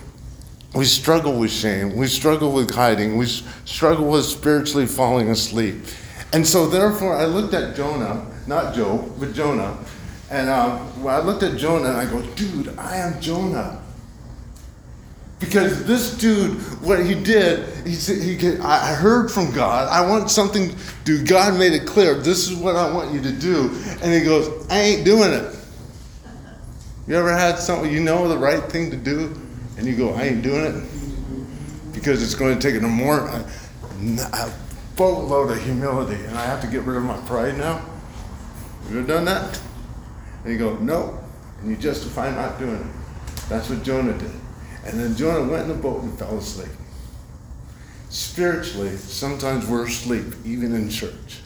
we 0.74 0.84
struggle 0.84 1.38
with 1.38 1.50
shame. 1.50 1.96
We 1.96 2.06
struggle 2.06 2.52
with 2.52 2.72
hiding. 2.72 3.16
We 3.16 3.26
struggle 3.26 4.08
with 4.08 4.24
spiritually 4.24 4.86
falling 4.86 5.30
asleep. 5.30 5.76
And 6.32 6.46
so, 6.46 6.68
therefore, 6.68 7.16
I 7.16 7.24
looked 7.24 7.54
at 7.54 7.74
Jonah, 7.74 8.24
not 8.46 8.74
Joe, 8.74 9.12
but 9.18 9.32
Jonah. 9.32 9.76
And 10.30 10.48
um, 10.48 11.06
I 11.06 11.18
looked 11.20 11.42
at 11.42 11.56
Jonah 11.56 11.88
and 11.88 11.96
I 11.96 12.04
go, 12.08 12.22
dude, 12.34 12.68
I 12.78 12.96
am 12.98 13.20
Jonah. 13.20 13.82
Because 15.40 15.86
this 15.86 16.16
dude, 16.18 16.60
what 16.82 17.04
he 17.04 17.14
did, 17.14 17.66
he 17.86 17.94
said, 17.94 18.22
he, 18.22 18.58
I 18.58 18.94
heard 18.94 19.30
from 19.30 19.50
God. 19.52 19.88
I 19.88 20.06
want 20.06 20.30
something, 20.30 20.76
dude. 21.04 21.26
God 21.26 21.58
made 21.58 21.72
it 21.72 21.86
clear. 21.86 22.14
This 22.14 22.48
is 22.48 22.56
what 22.56 22.76
I 22.76 22.92
want 22.92 23.12
you 23.12 23.22
to 23.22 23.32
do. 23.32 23.70
And 24.02 24.12
he 24.12 24.20
goes, 24.20 24.68
I 24.68 24.78
ain't 24.80 25.04
doing 25.04 25.32
it. 25.32 25.56
You 27.08 27.16
ever 27.16 27.32
had 27.32 27.58
something, 27.58 27.90
you 27.90 28.00
know 28.00 28.28
the 28.28 28.38
right 28.38 28.62
thing 28.62 28.90
to 28.90 28.96
do, 28.96 29.34
and 29.80 29.88
you 29.88 29.96
go, 29.96 30.12
I 30.12 30.24
ain't 30.24 30.42
doing 30.42 30.62
it? 30.62 31.94
Because 31.94 32.22
it's 32.22 32.34
going 32.34 32.58
to 32.58 32.60
take 32.60 32.80
a 32.80 32.86
more, 32.86 33.26
a 33.26 34.52
boatload 34.94 35.50
of 35.50 35.64
humility, 35.64 36.22
and 36.26 36.36
I 36.36 36.44
have 36.44 36.60
to 36.60 36.66
get 36.66 36.82
rid 36.82 36.98
of 36.98 37.04
my 37.04 37.16
pride 37.22 37.56
now? 37.56 37.82
You 38.90 38.98
ever 38.98 39.06
done 39.06 39.24
that? 39.24 39.58
And 40.44 40.52
you 40.52 40.58
go, 40.58 40.76
no. 40.76 41.18
And 41.62 41.70
you 41.70 41.76
justify 41.76 42.30
not 42.30 42.58
doing 42.58 42.76
it. 42.76 42.86
That's 43.48 43.70
what 43.70 43.82
Jonah 43.82 44.12
did. 44.12 44.30
And 44.84 45.00
then 45.00 45.16
Jonah 45.16 45.50
went 45.50 45.62
in 45.62 45.68
the 45.68 45.82
boat 45.82 46.02
and 46.02 46.18
fell 46.18 46.36
asleep. 46.36 46.72
Spiritually, 48.10 48.96
sometimes 48.96 49.66
we're 49.66 49.86
asleep, 49.86 50.26
even 50.44 50.74
in 50.74 50.90
church. 50.90 51.40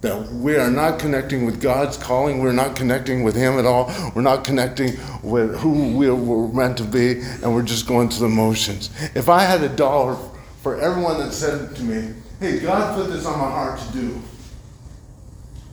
That 0.00 0.32
we 0.32 0.56
are 0.56 0.70
not 0.70 0.98
connecting 0.98 1.44
with 1.44 1.60
God's 1.60 1.98
calling, 1.98 2.40
we're 2.40 2.52
not 2.52 2.74
connecting 2.74 3.22
with 3.22 3.36
Him 3.36 3.58
at 3.58 3.66
all, 3.66 3.92
we're 4.14 4.22
not 4.22 4.44
connecting 4.44 4.96
with 5.22 5.58
who 5.58 5.94
we 5.94 6.10
were 6.10 6.48
meant 6.48 6.78
to 6.78 6.84
be, 6.84 7.20
and 7.20 7.54
we're 7.54 7.62
just 7.62 7.86
going 7.86 8.08
through 8.08 8.28
the 8.28 8.34
motions. 8.34 8.90
If 9.14 9.28
I 9.28 9.42
had 9.42 9.62
a 9.62 9.68
dollar 9.68 10.16
for 10.62 10.80
everyone 10.80 11.18
that 11.18 11.32
said 11.32 11.76
to 11.76 11.82
me, 11.82 12.14
hey, 12.38 12.60
God 12.60 12.96
put 12.96 13.12
this 13.12 13.26
on 13.26 13.38
my 13.38 13.50
heart 13.50 13.78
to 13.78 13.92
do, 13.92 14.22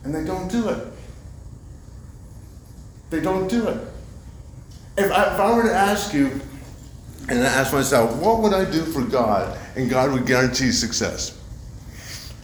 and 0.04 0.14
they 0.14 0.24
don't 0.24 0.50
do 0.50 0.68
it, 0.68 0.86
they 3.08 3.20
don't 3.20 3.48
do 3.48 3.66
it. 3.68 3.80
If 4.98 5.10
I, 5.10 5.34
if 5.34 5.40
I 5.40 5.54
were 5.54 5.62
to 5.62 5.74
ask 5.74 6.12
you, 6.12 6.38
and 7.30 7.40
I 7.40 7.46
ask 7.46 7.72
myself, 7.72 8.14
what 8.20 8.40
would 8.40 8.52
I 8.52 8.70
do 8.70 8.82
for 8.84 9.02
God? 9.02 9.58
And 9.76 9.88
God 9.88 10.12
would 10.12 10.26
guarantee 10.26 10.72
success. 10.72 11.38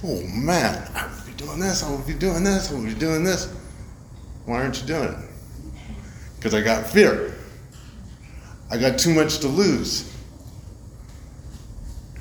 Oh 0.02 0.22
man, 0.26 0.90
I 0.94 1.08
doing 1.44 1.60
this, 1.60 1.82
I 1.82 1.90
would 1.90 2.06
be 2.06 2.14
doing 2.14 2.44
this, 2.44 2.70
I 2.70 2.74
would 2.74 2.86
be 2.86 2.94
doing 2.94 3.24
this. 3.24 3.52
Why 4.46 4.62
aren't 4.62 4.80
you 4.80 4.86
doing 4.86 5.08
it? 5.08 5.30
Because 6.36 6.54
I 6.54 6.60
got 6.60 6.86
fear. 6.86 7.34
I 8.70 8.76
got 8.76 8.98
too 8.98 9.14
much 9.14 9.38
to 9.38 9.48
lose. 9.48 10.12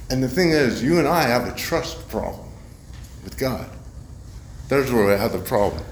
And 0.10 0.22
the 0.22 0.30
thing 0.30 0.52
is, 0.52 0.84
you 0.84 1.00
and 1.00 1.08
I 1.08 1.24
have 1.24 1.48
a 1.48 1.56
trust 1.56 2.08
problem 2.08 2.50
with 3.24 3.38
God. 3.38 3.70
There's 4.70 4.92
where 4.92 5.08
we 5.08 5.12
have 5.14 5.32
the 5.32 5.40
problem. 5.40 5.84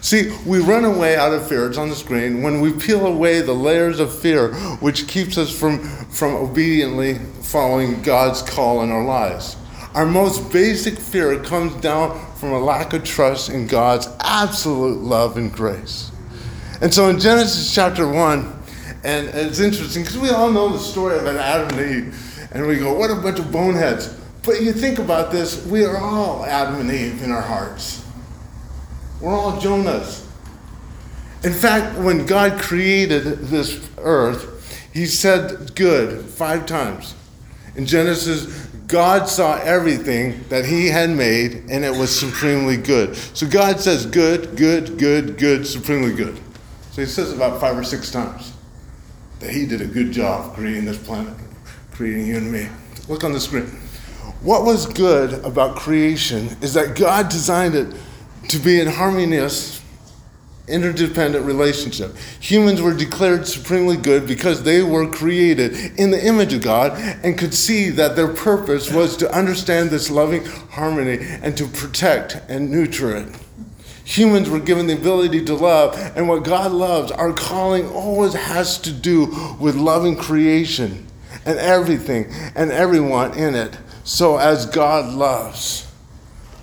See, 0.00 0.36
we 0.46 0.58
run 0.58 0.84
away 0.84 1.16
out 1.16 1.32
of 1.32 1.46
fear. 1.48 1.68
It's 1.68 1.78
on 1.78 1.88
the 1.88 1.94
screen. 1.94 2.42
When 2.42 2.60
we 2.60 2.72
peel 2.72 3.06
away 3.06 3.40
the 3.42 3.52
layers 3.52 4.00
of 4.00 4.16
fear, 4.18 4.52
which 4.80 5.06
keeps 5.06 5.38
us 5.38 5.56
from, 5.56 5.78
from 6.10 6.34
obediently 6.34 7.14
following 7.42 8.02
God's 8.02 8.42
call 8.42 8.82
in 8.82 8.90
our 8.90 9.04
lives. 9.04 9.56
Our 9.94 10.06
most 10.06 10.52
basic 10.52 10.98
fear 10.98 11.42
comes 11.42 11.74
down 11.80 12.29
from 12.40 12.52
a 12.52 12.58
lack 12.58 12.94
of 12.94 13.04
trust 13.04 13.50
in 13.50 13.66
God's 13.66 14.08
absolute 14.20 15.02
love 15.02 15.36
and 15.36 15.52
grace. 15.52 16.10
And 16.80 16.92
so 16.92 17.10
in 17.10 17.20
Genesis 17.20 17.74
chapter 17.74 18.08
1, 18.08 18.62
and 19.04 19.28
it's 19.28 19.60
interesting 19.60 20.04
because 20.04 20.16
we 20.16 20.30
all 20.30 20.50
know 20.50 20.70
the 20.70 20.78
story 20.78 21.18
of 21.18 21.26
Adam 21.26 21.78
and 21.78 22.06
Eve, 22.08 22.48
and 22.50 22.66
we 22.66 22.78
go, 22.78 22.94
what 22.94 23.10
a 23.10 23.14
bunch 23.16 23.38
of 23.38 23.52
boneheads. 23.52 24.16
But 24.42 24.62
you 24.62 24.72
think 24.72 24.98
about 24.98 25.30
this, 25.30 25.66
we 25.66 25.84
are 25.84 25.98
all 25.98 26.46
Adam 26.46 26.80
and 26.80 26.90
Eve 26.90 27.22
in 27.22 27.30
our 27.30 27.42
hearts. 27.42 28.02
We're 29.20 29.34
all 29.34 29.60
Jonahs. 29.60 30.26
In 31.44 31.52
fact, 31.52 31.98
when 31.98 32.24
God 32.24 32.58
created 32.58 33.24
this 33.24 33.86
earth, 33.98 34.88
he 34.94 35.04
said 35.04 35.74
good 35.76 36.24
five 36.24 36.64
times. 36.64 37.14
In 37.76 37.84
Genesis, 37.84 38.69
God 38.90 39.28
saw 39.28 39.56
everything 39.60 40.44
that 40.48 40.64
he 40.64 40.88
had 40.88 41.10
made 41.10 41.64
and 41.70 41.84
it 41.84 41.92
was 41.92 42.16
supremely 42.16 42.76
good. 42.76 43.16
So 43.16 43.48
God 43.48 43.80
says 43.80 44.04
good, 44.04 44.56
good, 44.56 44.98
good, 44.98 45.38
good, 45.38 45.66
supremely 45.66 46.12
good. 46.12 46.38
So 46.90 47.02
he 47.02 47.06
says 47.06 47.32
about 47.32 47.60
five 47.60 47.78
or 47.78 47.84
six 47.84 48.10
times 48.10 48.52
that 49.38 49.50
he 49.50 49.64
did 49.64 49.80
a 49.80 49.86
good 49.86 50.10
job 50.10 50.54
creating 50.54 50.84
this 50.84 50.98
planet, 50.98 51.34
creating 51.92 52.26
you 52.26 52.36
and 52.36 52.50
me. 52.50 52.68
Look 53.08 53.22
on 53.22 53.32
the 53.32 53.40
screen. 53.40 53.66
What 54.42 54.64
was 54.64 54.86
good 54.86 55.44
about 55.44 55.76
creation 55.76 56.56
is 56.60 56.74
that 56.74 56.96
God 56.96 57.28
designed 57.28 57.74
it 57.74 57.94
to 58.48 58.58
be 58.58 58.80
in 58.80 58.88
harmonious, 58.88 59.79
interdependent 60.70 61.44
relationship. 61.44 62.16
Humans 62.40 62.80
were 62.80 62.94
declared 62.94 63.46
supremely 63.46 63.96
good 63.96 64.26
because 64.26 64.62
they 64.62 64.82
were 64.82 65.10
created 65.10 65.98
in 65.98 66.10
the 66.10 66.24
image 66.24 66.52
of 66.52 66.62
God 66.62 66.92
and 67.22 67.36
could 67.36 67.54
see 67.54 67.90
that 67.90 68.16
their 68.16 68.28
purpose 68.28 68.92
was 68.92 69.16
to 69.18 69.34
understand 69.34 69.90
this 69.90 70.10
loving 70.10 70.44
harmony 70.44 71.18
and 71.42 71.56
to 71.56 71.66
protect 71.66 72.40
and 72.48 72.70
nurture 72.70 73.16
it. 73.16 73.28
Humans 74.04 74.50
were 74.50 74.58
given 74.58 74.86
the 74.86 74.94
ability 74.94 75.44
to 75.44 75.54
love, 75.54 75.94
and 76.16 76.28
what 76.28 76.42
God 76.42 76.72
loves, 76.72 77.12
our 77.12 77.32
calling 77.32 77.86
always 77.86 78.34
has 78.34 78.76
to 78.78 78.92
do 78.92 79.26
with 79.60 79.76
loving 79.76 80.16
creation 80.16 81.06
and 81.46 81.58
everything 81.58 82.26
and 82.56 82.72
everyone 82.72 83.34
in 83.34 83.54
it. 83.54 83.78
So, 84.02 84.36
as 84.36 84.66
God 84.66 85.14
loves. 85.14 85.89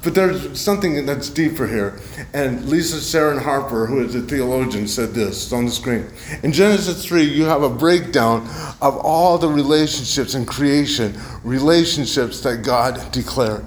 But 0.04 0.14
there's 0.14 0.60
something 0.60 1.06
that's 1.06 1.30
deeper 1.30 1.68
here. 1.68 2.00
And 2.34 2.70
Lisa 2.70 3.02
Sharon 3.02 3.40
Harper, 3.40 3.88
who 3.88 4.02
is 4.02 4.16
a 4.16 4.22
theologian, 4.22 4.88
said 4.88 5.14
this 5.14 5.52
on 5.52 5.66
the 5.66 5.72
screen. 5.72 6.08
In 6.44 6.52
Genesis 6.52 7.04
3, 7.04 7.24
you 7.24 7.46
have 7.46 7.64
a 7.64 7.70
breakdown 7.70 8.48
of 8.82 8.98
all 8.98 9.38
the 9.38 9.50
relationships 9.50 10.36
in 10.36 10.46
creation, 10.46 11.18
relationships 11.44 12.42
that 12.42 12.64
God 12.64 13.12
declared. 13.12 13.66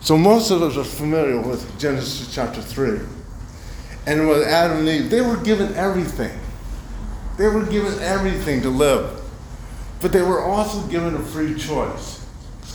So 0.00 0.18
most 0.18 0.50
of 0.50 0.62
us 0.62 0.76
are 0.76 0.84
familiar 0.84 1.40
with 1.40 1.78
Genesis 1.78 2.34
chapter 2.34 2.60
3. 2.60 3.00
And 4.06 4.28
with 4.28 4.46
Adam 4.46 4.78
and 4.78 4.88
Eve, 4.88 5.10
they 5.10 5.20
were 5.20 5.36
given 5.36 5.74
everything. 5.74 6.36
They 7.38 7.46
were 7.46 7.64
given 7.64 7.98
everything 8.00 8.62
to 8.62 8.70
live. 8.70 9.20
But 10.00 10.12
they 10.12 10.22
were 10.22 10.42
also 10.42 10.86
given 10.88 11.14
a 11.14 11.20
free 11.20 11.54
choice 11.54 12.19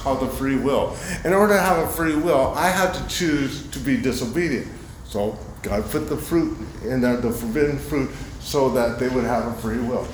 called 0.05 0.19
the 0.19 0.27
free 0.27 0.55
will. 0.55 0.95
In 1.23 1.33
order 1.33 1.55
to 1.55 1.59
have 1.59 1.79
a 1.79 1.87
free 1.87 2.15
will, 2.15 2.53
I 2.55 2.69
had 2.69 2.93
to 2.93 3.07
choose 3.07 3.65
to 3.71 3.79
be 3.79 3.97
disobedient. 3.97 4.67
So 5.03 5.35
God 5.63 5.83
put 5.89 6.07
the 6.09 6.15
fruit 6.15 6.55
in 6.83 7.01
there, 7.01 7.17
the 7.17 7.31
forbidden 7.31 7.79
fruit, 7.79 8.11
so 8.39 8.69
that 8.69 8.99
they 8.99 9.09
would 9.09 9.23
have 9.23 9.47
a 9.47 9.53
free 9.55 9.79
will, 9.79 10.07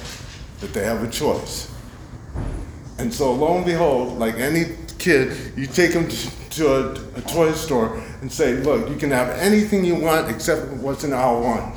that 0.61 0.73
they 0.73 0.85
have 0.85 1.03
a 1.03 1.09
choice. 1.11 1.69
And 2.99 3.13
so, 3.13 3.33
lo 3.33 3.57
and 3.57 3.65
behold, 3.65 4.17
like 4.17 4.35
any 4.35 4.77
kid, 4.97 5.57
you 5.57 5.67
take 5.67 5.91
them 5.91 6.07
to 6.07 6.73
a, 6.73 6.91
a 7.17 7.21
toy 7.23 7.51
store 7.51 8.01
and 8.21 8.31
say, 8.31 8.53
Look, 8.53 8.89
you 8.89 8.95
can 8.95 9.11
have 9.11 9.27
anything 9.39 9.83
you 9.83 9.95
want 9.95 10.29
except 10.29 10.71
what's 10.77 11.03
in 11.03 11.11
aisle 11.11 11.41
one. 11.41 11.73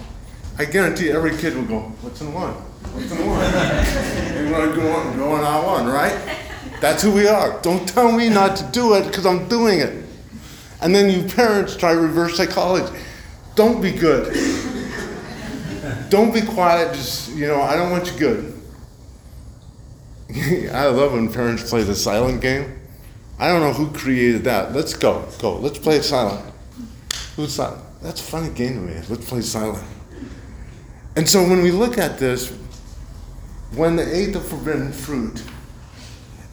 I 0.56 0.66
guarantee 0.66 1.10
every 1.10 1.36
kid 1.36 1.56
will 1.56 1.64
go, 1.64 1.80
What's 2.02 2.20
in 2.20 2.32
one? 2.32 2.52
What's 2.52 3.10
in 3.10 3.26
one? 3.26 4.36
You're 4.36 4.50
going 4.50 4.70
to 4.70 4.76
go 4.76 4.92
on, 4.92 5.16
go 5.16 5.32
on 5.32 5.42
aisle 5.42 5.66
one, 5.66 5.86
right? 5.86 6.43
That's 6.84 7.02
who 7.02 7.12
we 7.12 7.26
are. 7.26 7.58
Don't 7.62 7.88
tell 7.88 8.12
me 8.12 8.28
not 8.28 8.56
to 8.56 8.64
do 8.64 8.92
it 8.92 9.06
because 9.06 9.24
I'm 9.24 9.48
doing 9.48 9.78
it. 9.78 10.04
And 10.82 10.94
then 10.94 11.10
you 11.10 11.26
parents 11.26 11.78
try 11.78 11.92
reverse 11.92 12.36
psychology. 12.36 12.94
Don't 13.54 13.80
be 13.80 13.90
good. 13.90 14.34
Don't 16.10 16.34
be 16.34 16.42
quiet. 16.42 16.92
Just, 16.92 17.34
you 17.34 17.46
know, 17.46 17.62
I 17.62 17.74
don't 17.74 17.90
want 17.90 18.12
you 18.12 18.18
good. 18.18 18.60
I 20.74 20.88
love 20.88 21.14
when 21.14 21.32
parents 21.32 21.70
play 21.70 21.84
the 21.84 21.94
silent 21.94 22.42
game. 22.42 22.78
I 23.38 23.48
don't 23.48 23.62
know 23.62 23.72
who 23.72 23.90
created 23.90 24.44
that. 24.44 24.74
Let's 24.74 24.92
go. 24.92 25.26
Go. 25.40 25.56
Let's 25.56 25.78
play 25.78 26.02
silent. 26.02 26.44
Who's 27.36 27.54
silent? 27.54 27.82
That's 28.02 28.20
a 28.20 28.24
funny 28.24 28.52
game 28.52 28.74
to 28.74 28.80
me. 28.80 29.00
Let's 29.08 29.26
play 29.26 29.40
silent. 29.40 29.82
And 31.16 31.26
so 31.26 31.48
when 31.48 31.62
we 31.62 31.70
look 31.70 31.96
at 31.96 32.18
this, 32.18 32.50
when 33.74 33.96
they 33.96 34.04
ate 34.04 34.34
the 34.34 34.40
forbidden 34.40 34.92
fruit, 34.92 35.42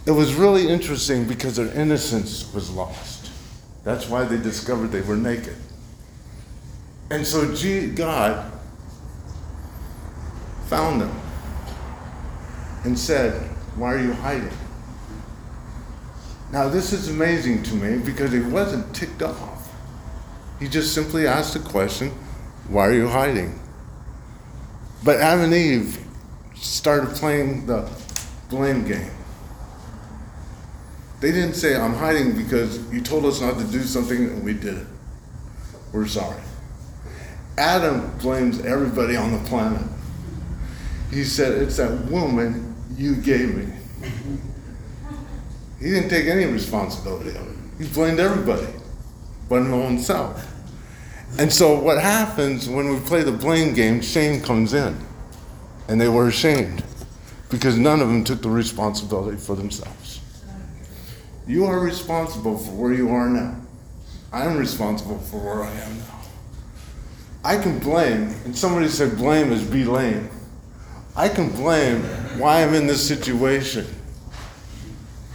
it 0.06 0.12
was 0.12 0.34
really 0.34 0.68
interesting 0.68 1.28
because 1.28 1.56
their 1.58 1.72
innocence 1.74 2.52
was 2.54 2.70
lost. 2.72 3.32
That's 3.84 4.08
why 4.08 4.24
they 4.26 4.38
discovered 4.38 4.88
they 4.88 5.02
were 5.02 5.16
naked. 5.16 5.56
And 7.10 7.26
so 7.26 7.46
God 7.96 8.52
found 10.68 11.02
them 11.02 11.22
and 12.86 12.98
said, 12.98 13.34
Why 13.76 13.94
are 13.94 14.00
you 14.02 14.14
hiding? 14.14 14.52
Now, 16.52 16.68
this 16.68 16.94
is 16.94 17.10
amazing 17.10 17.64
to 17.64 17.76
me 17.76 18.04
because 18.04 18.32
he 18.32 18.40
wasn't 18.40 18.94
ticked 18.96 19.22
off. 19.22 19.72
He 20.60 20.68
just 20.68 20.94
simply 20.94 21.28
asked 21.28 21.54
the 21.54 21.60
question, 21.60 22.10
Why 22.70 22.88
are 22.88 22.94
you 22.94 23.08
hiding? 23.08 23.60
But 25.04 25.20
Adam 25.20 25.46
and 25.46 25.54
Eve 25.54 26.00
started 26.56 27.10
playing 27.16 27.66
the 27.66 27.90
blame 28.50 28.86
game. 28.86 29.12
They 31.22 31.32
didn't 31.32 31.54
say, 31.54 31.76
I'm 31.76 31.94
hiding 31.94 32.36
because 32.36 32.92
you 32.92 33.00
told 33.00 33.26
us 33.26 33.40
not 33.42 33.60
to 33.60 33.64
do 33.66 33.84
something 33.84 34.18
and 34.18 34.44
we 34.44 34.54
did 34.54 34.78
it. 34.78 34.88
We're 35.94 36.08
sorry. 36.08 36.42
Adam 37.58 38.18
blames 38.18 38.60
everybody 38.62 39.16
on 39.16 39.32
the 39.32 39.48
planet. 39.48 39.88
He 41.12 41.24
said, 41.24 41.62
It's 41.62 41.78
that 41.78 41.92
woman 42.10 42.76
you 42.98 43.16
gave 43.16 43.56
me. 43.56 43.72
He 45.80 45.90
didn't 45.92 46.10
take 46.10 46.26
any 46.26 46.46
responsibility 46.46 47.32
of 47.32 47.48
it. 47.48 47.84
He 47.84 47.94
blamed 47.94 48.20
everybody 48.20 48.68
but 49.48 49.64
himself. 49.64 50.48
And 51.38 51.52
so 51.52 51.78
what 51.78 52.02
happens 52.02 52.70
when 52.70 52.90
we 52.90 53.00
play 53.02 53.24
the 53.24 53.32
blame 53.32 53.74
game, 53.74 54.02
shame 54.02 54.42
comes 54.42 54.74
in. 54.74 54.98
And 55.88 56.00
they 56.00 56.08
were 56.08 56.30
ashamed 56.30 56.84
because 57.50 57.78
none 57.78 58.02
of 58.02 58.08
them 58.08 58.24
took 58.24 58.42
the 58.42 58.50
responsibility 58.50 59.38
for 59.38 59.56
themselves. 59.56 60.21
You 61.48 61.66
are 61.66 61.80
responsible 61.80 62.58
for 62.58 62.72
where 62.72 62.94
you 62.94 63.10
are 63.10 63.30
now. 63.30 63.56
I 64.32 64.46
am 64.46 64.58
responsible 64.58 65.20
for 65.20 65.38
where 65.38 65.64
I 65.64 65.72
am 65.72 65.98
now. 65.98 66.20
I 67.44 67.58
can 67.58 67.80
blame, 67.80 68.36
and 68.46 68.56
somebody 68.56 68.88
said 68.88 69.18
blame 69.18 69.52
is 69.52 69.64
be 69.64 69.84
lame. 69.84 70.30
I 71.16 71.28
can 71.28 71.50
blame 71.50 72.04
why 72.40 72.64
I'm 72.64 72.74
in 72.74 72.88
this 72.88 73.06
situation. 73.06 73.86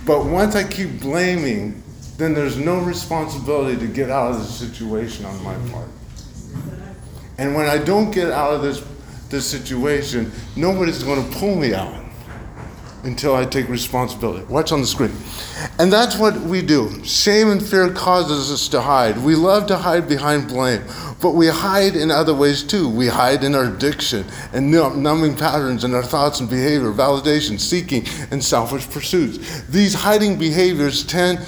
But 0.07 0.25
once 0.25 0.55
I 0.55 0.63
keep 0.63 1.01
blaming, 1.01 1.83
then 2.17 2.33
there's 2.33 2.57
no 2.57 2.81
responsibility 2.81 3.77
to 3.79 3.93
get 3.93 4.09
out 4.09 4.33
of 4.33 4.39
the 4.39 4.45
situation 4.45 5.25
on 5.27 5.43
my 5.43 5.55
part. 5.71 5.89
And 7.39 7.55
when 7.55 7.67
I 7.67 7.79
don't 7.79 8.13
get 8.13 8.31
out 8.31 8.55
of 8.55 8.63
this, 8.63 8.83
this 9.29 9.45
situation, 9.45 10.33
nobody's 10.55 11.03
going 11.03 11.29
to 11.29 11.39
pull 11.39 11.57
me 11.57 11.75
out 11.75 12.06
until 13.07 13.35
I 13.35 13.45
take 13.45 13.69
responsibility. 13.69 14.45
Watch 14.47 14.73
on 14.73 14.81
the 14.81 14.87
screen. 14.87 15.13
And 15.79 15.93
that's 15.93 16.19
what 16.19 16.39
we 16.41 16.61
do. 16.61 17.03
Shame 17.05 17.51
and 17.51 17.65
fear 17.65 17.91
causes 17.93 18.51
us 18.53 18.69
to 18.69 18.81
hide. 18.81 19.17
We 19.19 19.35
love 19.35 19.67
to 19.69 19.77
hide 19.77 20.09
behind 20.09 20.49
blame, 20.49 20.83
but 21.23 21.31
we 21.31 21.47
hide 21.47 21.97
in 21.97 22.11
other 22.11 22.35
ways 22.35 22.63
too. 22.63 22.89
We 22.89 23.07
hide 23.07 23.45
in 23.45 23.55
our 23.55 23.65
addiction 23.65 24.27
and 24.53 24.71
numbing 24.71 25.37
patterns 25.37 25.85
in 25.85 25.95
our 25.95 26.03
thoughts 26.03 26.41
and 26.41 26.51
behavior, 26.51 26.93
validation, 26.93 27.59
seeking, 27.59 28.05
and 28.31 28.45
selfish 28.45 28.89
pursuits. 28.91 29.63
These 29.69 29.95
hiding 29.95 30.39
behaviors 30.39 31.05
tend 31.05 31.41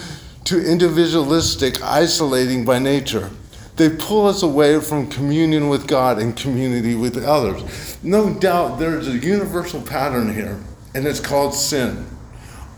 to 0.44 0.64
individualistic, 0.64 1.82
isolating 1.82 2.64
by 2.64 2.78
nature. 2.78 3.30
They 3.76 3.90
pull 3.90 4.26
us 4.26 4.42
away 4.42 4.80
from 4.80 5.08
communion 5.08 5.68
with 5.68 5.86
God 5.86 6.18
and 6.18 6.36
community 6.36 6.96
with 6.96 7.22
others. 7.24 7.96
No 8.02 8.34
doubt 8.34 8.78
there's 8.78 9.06
a 9.06 9.16
universal 9.16 9.80
pattern 9.80 10.34
here, 10.34 10.58
and 10.94 11.06
it's 11.06 11.20
called 11.20 11.54
sin. 11.54 12.06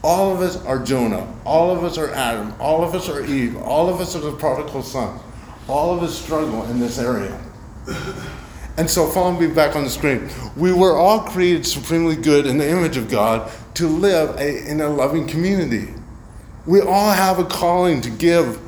All 0.02 0.32
of 0.32 0.40
us 0.40 0.56
are 0.64 0.78
Jonah. 0.82 1.32
All 1.44 1.70
of 1.70 1.84
us 1.84 1.98
are 1.98 2.10
Adam. 2.12 2.54
All 2.58 2.82
of 2.82 2.94
us 2.94 3.08
are 3.08 3.24
Eve. 3.24 3.56
All 3.58 3.88
of 3.88 4.00
us 4.00 4.16
are 4.16 4.20
the 4.20 4.32
prodigal 4.32 4.82
son. 4.82 5.20
All 5.68 5.94
of 5.94 6.02
us 6.02 6.18
struggle 6.18 6.64
in 6.64 6.80
this 6.80 6.98
area. 6.98 7.38
And 8.76 8.88
so, 8.88 9.08
follow 9.08 9.38
me 9.38 9.46
back 9.46 9.76
on 9.76 9.84
the 9.84 9.90
screen. 9.90 10.30
We 10.56 10.72
were 10.72 10.96
all 10.96 11.20
created 11.20 11.66
supremely 11.66 12.16
good 12.16 12.46
in 12.46 12.56
the 12.56 12.68
image 12.68 12.96
of 12.96 13.10
God 13.10 13.50
to 13.74 13.86
live 13.88 14.36
a, 14.38 14.70
in 14.70 14.80
a 14.80 14.88
loving 14.88 15.26
community. 15.26 15.92
We 16.66 16.80
all 16.80 17.10
have 17.10 17.38
a 17.38 17.44
calling 17.44 18.00
to 18.00 18.10
give 18.10 18.58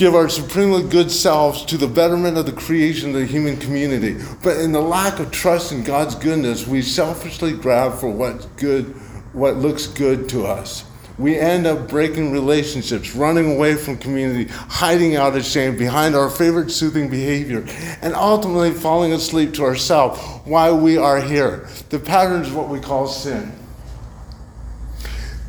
give 0.00 0.14
our 0.14 0.30
supremely 0.30 0.82
good 0.82 1.10
selves 1.10 1.62
to 1.62 1.76
the 1.76 1.86
betterment 1.86 2.38
of 2.38 2.46
the 2.46 2.52
creation 2.52 3.10
of 3.10 3.16
the 3.16 3.26
human 3.26 3.54
community. 3.58 4.16
But 4.42 4.56
in 4.56 4.72
the 4.72 4.80
lack 4.80 5.18
of 5.18 5.30
trust 5.30 5.72
in 5.72 5.84
God's 5.84 6.14
goodness, 6.14 6.66
we 6.66 6.80
selfishly 6.80 7.52
grab 7.52 7.92
for 7.98 8.08
what's 8.08 8.46
good, 8.56 8.86
what 9.34 9.56
looks 9.56 9.86
good 9.86 10.26
to 10.30 10.46
us. 10.46 10.86
We 11.18 11.38
end 11.38 11.66
up 11.66 11.86
breaking 11.86 12.32
relationships, 12.32 13.14
running 13.14 13.56
away 13.56 13.74
from 13.74 13.98
community, 13.98 14.50
hiding 14.50 15.16
out 15.16 15.36
of 15.36 15.44
shame 15.44 15.76
behind 15.76 16.14
our 16.14 16.30
favorite 16.30 16.70
soothing 16.70 17.10
behavior, 17.10 17.66
and 18.00 18.14
ultimately 18.14 18.70
falling 18.70 19.12
asleep 19.12 19.52
to 19.54 19.64
ourselves 19.64 20.18
while 20.46 20.78
we 20.78 20.96
are 20.96 21.20
here. 21.20 21.68
The 21.90 21.98
pattern 21.98 22.40
is 22.40 22.50
what 22.50 22.70
we 22.70 22.80
call 22.80 23.06
sin. 23.06 23.52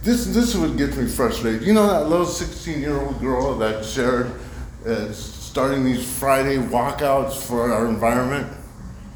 This, 0.04 0.26
this 0.26 0.56
is 0.56 0.58
what 0.58 0.78
gets 0.78 0.98
me 0.98 1.08
frustrated. 1.08 1.62
You 1.62 1.74
know 1.74 1.86
that 1.86 2.10
little 2.10 2.26
16 2.26 2.82
year 2.82 3.00
old 3.00 3.20
girl 3.20 3.56
that 3.60 3.86
shared 3.86 4.32
uh, 4.86 5.12
starting 5.12 5.86
these 5.86 6.04
Friday 6.18 6.58
walkouts 6.58 7.36
for 7.36 7.72
our 7.72 7.86
environment? 7.86 8.52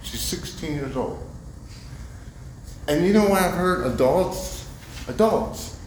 She's 0.04 0.22
16 0.22 0.76
years 0.76 0.96
old. 0.96 1.28
And 2.88 3.04
you 3.04 3.14
know 3.14 3.28
what 3.28 3.42
I've 3.42 3.56
heard? 3.56 3.88
Adults, 3.88 4.70
adults, 5.08 5.80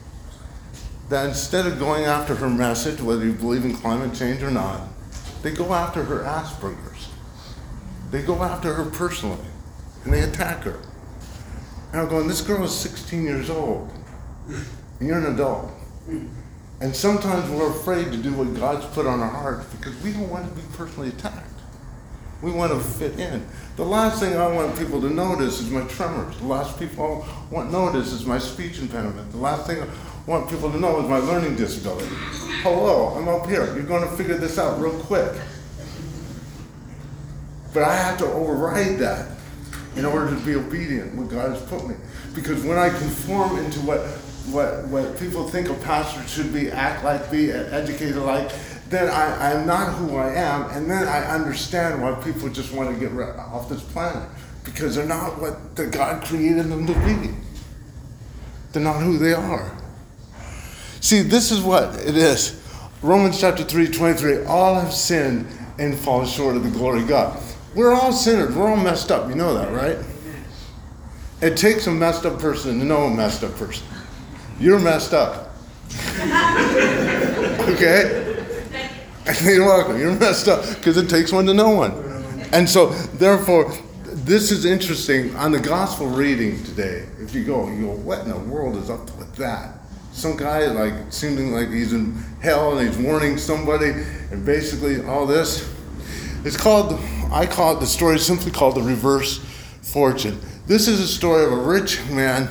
that 1.10 1.28
instead 1.28 1.66
of 1.66 1.78
going 1.78 2.04
after 2.04 2.34
her 2.34 2.50
message, 2.50 3.00
whether 3.00 3.24
you 3.24 3.34
believe 3.34 3.64
in 3.64 3.76
climate 3.76 4.14
change 4.18 4.42
or 4.42 4.50
not, 4.50 4.80
they 5.42 5.52
go 5.52 5.72
after 5.74 6.02
her 6.02 6.24
Asperger's. 6.24 7.08
They 8.10 8.22
go 8.22 8.42
after 8.42 8.74
her 8.74 8.90
personally, 8.90 9.46
and 10.02 10.12
they 10.12 10.22
attack 10.22 10.64
her. 10.64 10.80
And 11.92 12.00
I'm 12.00 12.08
going, 12.08 12.26
this 12.26 12.40
girl 12.40 12.64
is 12.64 12.74
16 12.74 13.22
years 13.22 13.48
old. 13.48 13.92
And 14.98 15.08
you're 15.08 15.18
an 15.18 15.34
adult. 15.34 15.70
And 16.80 16.94
sometimes 16.94 17.50
we're 17.50 17.70
afraid 17.70 18.12
to 18.12 18.16
do 18.16 18.32
what 18.32 18.54
God's 18.54 18.86
put 18.86 19.06
on 19.06 19.20
our 19.20 19.30
hearts 19.30 19.66
because 19.74 20.00
we 20.02 20.12
don't 20.12 20.30
want 20.30 20.48
to 20.48 20.54
be 20.54 20.62
personally 20.74 21.08
attacked. 21.08 21.44
We 22.40 22.52
want 22.52 22.72
to 22.72 22.78
fit 22.78 23.18
in. 23.18 23.44
The 23.76 23.84
last 23.84 24.20
thing 24.20 24.36
I 24.36 24.46
want 24.46 24.78
people 24.78 25.00
to 25.00 25.10
notice 25.10 25.60
is 25.60 25.70
my 25.70 25.82
tremors. 25.88 26.36
The 26.38 26.46
last 26.46 26.78
people 26.78 27.26
I 27.26 27.52
want 27.52 27.72
notice 27.72 28.12
is 28.12 28.24
my 28.26 28.38
speech 28.38 28.78
impediment. 28.78 29.32
The 29.32 29.38
last 29.38 29.66
thing 29.66 29.82
I 29.82 29.88
want 30.26 30.48
people 30.48 30.70
to 30.70 30.78
know 30.78 31.00
is 31.00 31.08
my 31.08 31.18
learning 31.18 31.56
disability. 31.56 32.06
Hello, 32.62 33.08
I'm 33.16 33.28
up 33.28 33.48
here. 33.48 33.64
You're 33.74 33.82
going 33.82 34.08
to 34.08 34.16
figure 34.16 34.36
this 34.36 34.56
out 34.56 34.80
real 34.80 34.96
quick. 35.00 35.32
But 37.74 37.82
I 37.82 37.94
have 37.96 38.18
to 38.18 38.26
override 38.26 38.98
that 38.98 39.32
in 39.96 40.04
order 40.04 40.30
to 40.30 40.40
be 40.44 40.54
obedient 40.54 41.16
what 41.16 41.28
God 41.28 41.50
has 41.50 41.62
put 41.62 41.88
me. 41.88 41.96
Because 42.34 42.62
when 42.62 42.78
I 42.78 42.88
conform 42.88 43.58
into 43.58 43.80
what 43.80 44.00
what, 44.52 44.86
what 44.88 45.18
people 45.18 45.48
think 45.48 45.68
a 45.68 45.74
pastor 45.74 46.22
should 46.28 46.52
be, 46.52 46.70
act 46.70 47.04
like, 47.04 47.30
be, 47.30 47.50
educated 47.50 48.16
like, 48.16 48.50
then 48.88 49.08
I, 49.08 49.52
I'm 49.52 49.66
not 49.66 49.94
who 49.94 50.16
I 50.16 50.32
am, 50.34 50.70
and 50.70 50.90
then 50.90 51.06
I 51.06 51.24
understand 51.26 52.02
why 52.02 52.12
people 52.22 52.48
just 52.48 52.72
want 52.72 52.92
to 52.92 52.98
get 52.98 53.12
off 53.38 53.68
this 53.68 53.82
planet 53.82 54.28
because 54.64 54.94
they're 54.94 55.06
not 55.06 55.40
what 55.40 55.76
the 55.76 55.86
God 55.86 56.24
created 56.24 56.66
them 56.66 56.86
to 56.86 56.94
be. 56.94 57.34
They're 58.72 58.82
not 58.82 59.02
who 59.02 59.18
they 59.18 59.32
are. 59.32 59.76
See, 61.00 61.22
this 61.22 61.50
is 61.50 61.60
what 61.60 61.94
it 61.96 62.16
is. 62.16 62.62
Romans 63.02 63.40
chapter 63.40 63.64
3, 63.64 63.88
23, 63.88 64.44
all 64.44 64.74
have 64.74 64.92
sinned 64.92 65.46
and 65.78 65.96
fall 65.96 66.26
short 66.26 66.56
of 66.56 66.64
the 66.64 66.70
glory 66.70 67.02
of 67.02 67.08
God. 67.08 67.40
We're 67.74 67.92
all 67.92 68.12
sinners. 68.12 68.54
We're 68.54 68.68
all 68.68 68.76
messed 68.76 69.10
up. 69.10 69.28
You 69.28 69.36
know 69.36 69.54
that, 69.54 69.72
right? 69.72 69.98
It 71.40 71.56
takes 71.56 71.86
a 71.86 71.92
messed 71.92 72.26
up 72.26 72.40
person 72.40 72.78
to 72.80 72.84
know 72.84 73.04
a 73.04 73.14
messed 73.14 73.44
up 73.44 73.54
person. 73.54 73.86
You're 74.60 74.80
messed 74.80 75.14
up. 75.14 75.52
okay? 77.68 78.34
You're 79.44 79.64
welcome. 79.64 80.00
You're 80.00 80.18
messed 80.18 80.48
up 80.48 80.66
because 80.74 80.96
it 80.96 81.08
takes 81.08 81.30
one 81.30 81.46
to 81.46 81.54
know 81.54 81.70
one. 81.70 81.92
And 82.52 82.68
so, 82.68 82.86
therefore, 83.18 83.72
this 84.04 84.50
is 84.50 84.64
interesting 84.64 85.34
on 85.36 85.52
the 85.52 85.60
gospel 85.60 86.08
reading 86.08 86.62
today. 86.64 87.06
If 87.20 87.34
you 87.34 87.44
go, 87.44 87.68
you 87.68 87.86
go, 87.86 87.92
what 87.92 88.20
in 88.20 88.30
the 88.30 88.38
world 88.38 88.76
is 88.76 88.90
up 88.90 89.16
with 89.16 89.32
that? 89.36 89.78
Some 90.12 90.36
guy 90.36 90.66
like 90.66 91.12
seeming 91.12 91.52
like 91.52 91.70
he's 91.70 91.92
in 91.92 92.14
hell 92.40 92.76
and 92.76 92.88
he's 92.88 92.98
warning 92.98 93.38
somebody, 93.38 93.90
and 94.32 94.44
basically 94.44 95.04
all 95.04 95.24
this. 95.24 95.72
It's 96.44 96.56
called, 96.56 96.98
I 97.30 97.46
call 97.46 97.76
it 97.76 97.80
the 97.80 97.86
story 97.86 98.18
simply 98.18 98.50
called 98.50 98.74
the 98.74 98.82
reverse 98.82 99.38
fortune. 99.82 100.40
This 100.66 100.88
is 100.88 100.98
a 100.98 101.06
story 101.06 101.44
of 101.44 101.52
a 101.52 101.56
rich 101.56 102.04
man 102.10 102.48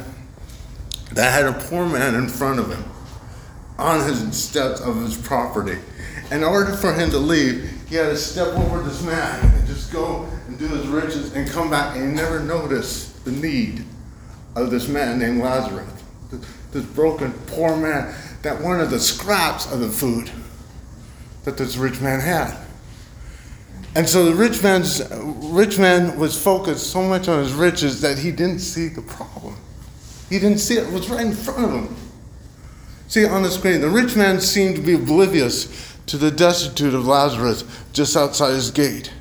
that 1.17 1.33
had 1.33 1.45
a 1.45 1.53
poor 1.67 1.87
man 1.87 2.13
in 2.13 2.29
front 2.29 2.59
of 2.59 2.71
him 2.71 2.83
on 3.79 4.07
his 4.07 4.37
steps 4.37 4.79
of 4.81 5.01
his 5.01 5.17
property. 5.17 5.79
In 6.29 6.43
order 6.43 6.73
for 6.73 6.93
him 6.93 7.09
to 7.09 7.17
leave, 7.17 7.71
he 7.89 7.95
had 7.95 8.09
to 8.09 8.17
step 8.17 8.49
over 8.49 8.83
this 8.83 9.01
man 9.01 9.43
and 9.55 9.65
just 9.65 9.91
go 9.91 10.29
and 10.45 10.59
do 10.59 10.67
his 10.67 10.85
riches 10.85 11.33
and 11.33 11.49
come 11.49 11.71
back 11.71 11.95
and 11.95 12.15
never 12.15 12.39
noticed 12.39 13.25
the 13.25 13.31
need 13.31 13.83
of 14.55 14.69
this 14.69 14.87
man 14.87 15.17
named 15.17 15.41
Lazarus, 15.41 15.89
this 16.71 16.85
broken 16.85 17.31
poor 17.47 17.75
man 17.75 18.13
that 18.43 18.61
wanted 18.61 18.91
the 18.91 18.99
scraps 18.99 19.71
of 19.71 19.79
the 19.79 19.89
food 19.89 20.29
that 21.45 21.57
this 21.57 21.77
rich 21.77 21.99
man 21.99 22.19
had. 22.19 22.55
And 23.95 24.07
so 24.07 24.25
the 24.25 24.35
rich 24.35 24.61
man's 24.61 25.01
rich 25.11 25.79
man 25.79 26.19
was 26.19 26.39
focused 26.39 26.91
so 26.91 27.01
much 27.01 27.27
on 27.27 27.39
his 27.39 27.53
riches 27.53 28.01
that 28.01 28.19
he 28.19 28.31
didn't 28.31 28.59
see 28.59 28.89
the 28.89 29.01
problem. 29.01 29.55
He 30.29 30.39
didn't 30.39 30.59
see 30.59 30.75
it, 30.75 30.87
it 30.87 30.93
was 30.93 31.09
right 31.09 31.25
in 31.25 31.33
front 31.33 31.63
of 31.63 31.71
him. 31.71 31.95
See 33.07 33.25
on 33.25 33.43
the 33.43 33.51
screen, 33.51 33.79
the 33.81 33.89
rich 33.89 34.15
man 34.15 34.41
seemed 34.41 34.75
to 34.75 34.81
be 34.81 34.93
oblivious 34.93 35.95
to 36.07 36.17
the 36.17 36.31
destitute 36.31 36.93
of 36.93 37.07
Lazarus 37.07 37.63
just 37.93 38.17
outside 38.17 38.53
his 38.53 38.71
gate. 38.71 39.11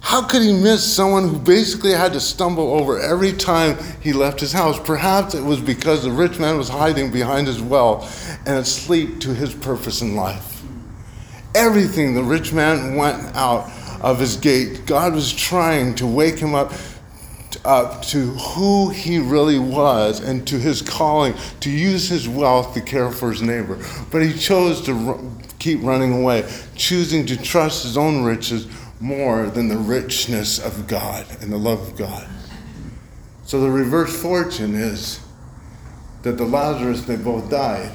How 0.00 0.22
could 0.22 0.42
he 0.42 0.52
miss 0.52 0.82
someone 0.82 1.28
who 1.28 1.38
basically 1.38 1.92
had 1.92 2.14
to 2.14 2.20
stumble 2.20 2.72
over 2.72 2.98
every 2.98 3.32
time 3.32 3.76
he 4.00 4.12
left 4.14 4.40
his 4.40 4.52
house? 4.52 4.80
Perhaps 4.80 5.34
it 5.34 5.44
was 5.44 5.60
because 5.60 6.02
the 6.02 6.10
rich 6.10 6.38
man 6.38 6.56
was 6.56 6.68
hiding 6.68 7.12
behind 7.12 7.46
his 7.46 7.60
well 7.60 8.08
and 8.46 8.56
asleep 8.56 9.20
to 9.20 9.34
his 9.34 9.54
purpose 9.54 10.00
in 10.00 10.16
life. 10.16 10.62
Everything 11.54 12.14
the 12.14 12.22
rich 12.22 12.52
man 12.52 12.96
went 12.96 13.22
out 13.36 13.70
of 14.00 14.18
his 14.18 14.36
gate, 14.36 14.86
God 14.86 15.14
was 15.14 15.32
trying 15.32 15.94
to 15.96 16.06
wake 16.06 16.38
him 16.38 16.54
up 16.54 16.72
uh, 17.64 18.00
to 18.02 18.18
who 18.18 18.90
he 18.90 19.18
really 19.18 19.58
was 19.58 20.20
and 20.20 20.46
to 20.48 20.58
his 20.58 20.82
calling 20.82 21.34
to 21.60 21.70
use 21.70 22.08
his 22.08 22.28
wealth 22.28 22.74
to 22.74 22.80
care 22.80 23.10
for 23.10 23.30
his 23.30 23.42
neighbor. 23.42 23.78
But 24.10 24.22
he 24.22 24.32
chose 24.32 24.80
to 24.82 24.92
r- 24.92 25.20
keep 25.58 25.82
running 25.82 26.12
away, 26.12 26.50
choosing 26.74 27.26
to 27.26 27.36
trust 27.40 27.82
his 27.82 27.96
own 27.96 28.22
riches 28.22 28.66
more 29.00 29.46
than 29.46 29.68
the 29.68 29.76
richness 29.76 30.58
of 30.58 30.86
God 30.86 31.26
and 31.40 31.52
the 31.52 31.58
love 31.58 31.80
of 31.80 31.96
God. 31.96 32.28
So 33.44 33.60
the 33.60 33.70
reverse 33.70 34.20
fortune 34.20 34.74
is 34.74 35.20
that 36.22 36.36
the 36.36 36.44
Lazarus, 36.44 37.02
they 37.02 37.16
both 37.16 37.50
died, 37.50 37.92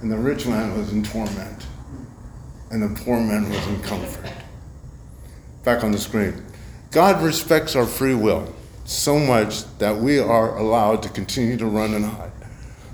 and 0.00 0.10
the 0.10 0.16
rich 0.16 0.46
man 0.46 0.76
was 0.78 0.92
in 0.92 1.02
torment, 1.02 1.66
and 2.70 2.82
the 2.82 3.02
poor 3.02 3.20
man 3.20 3.48
was 3.48 3.66
in 3.66 3.80
comfort. 3.82 4.32
Back 5.64 5.84
on 5.84 5.92
the 5.92 5.98
screen. 5.98 6.42
God 6.92 7.22
respects 7.22 7.74
our 7.74 7.86
free 7.86 8.14
will 8.14 8.54
so 8.84 9.18
much 9.18 9.64
that 9.78 9.96
we 9.96 10.18
are 10.18 10.58
allowed 10.58 11.02
to 11.04 11.08
continue 11.08 11.56
to 11.56 11.64
run 11.64 11.94
and 11.94 12.04
hide. 12.04 12.32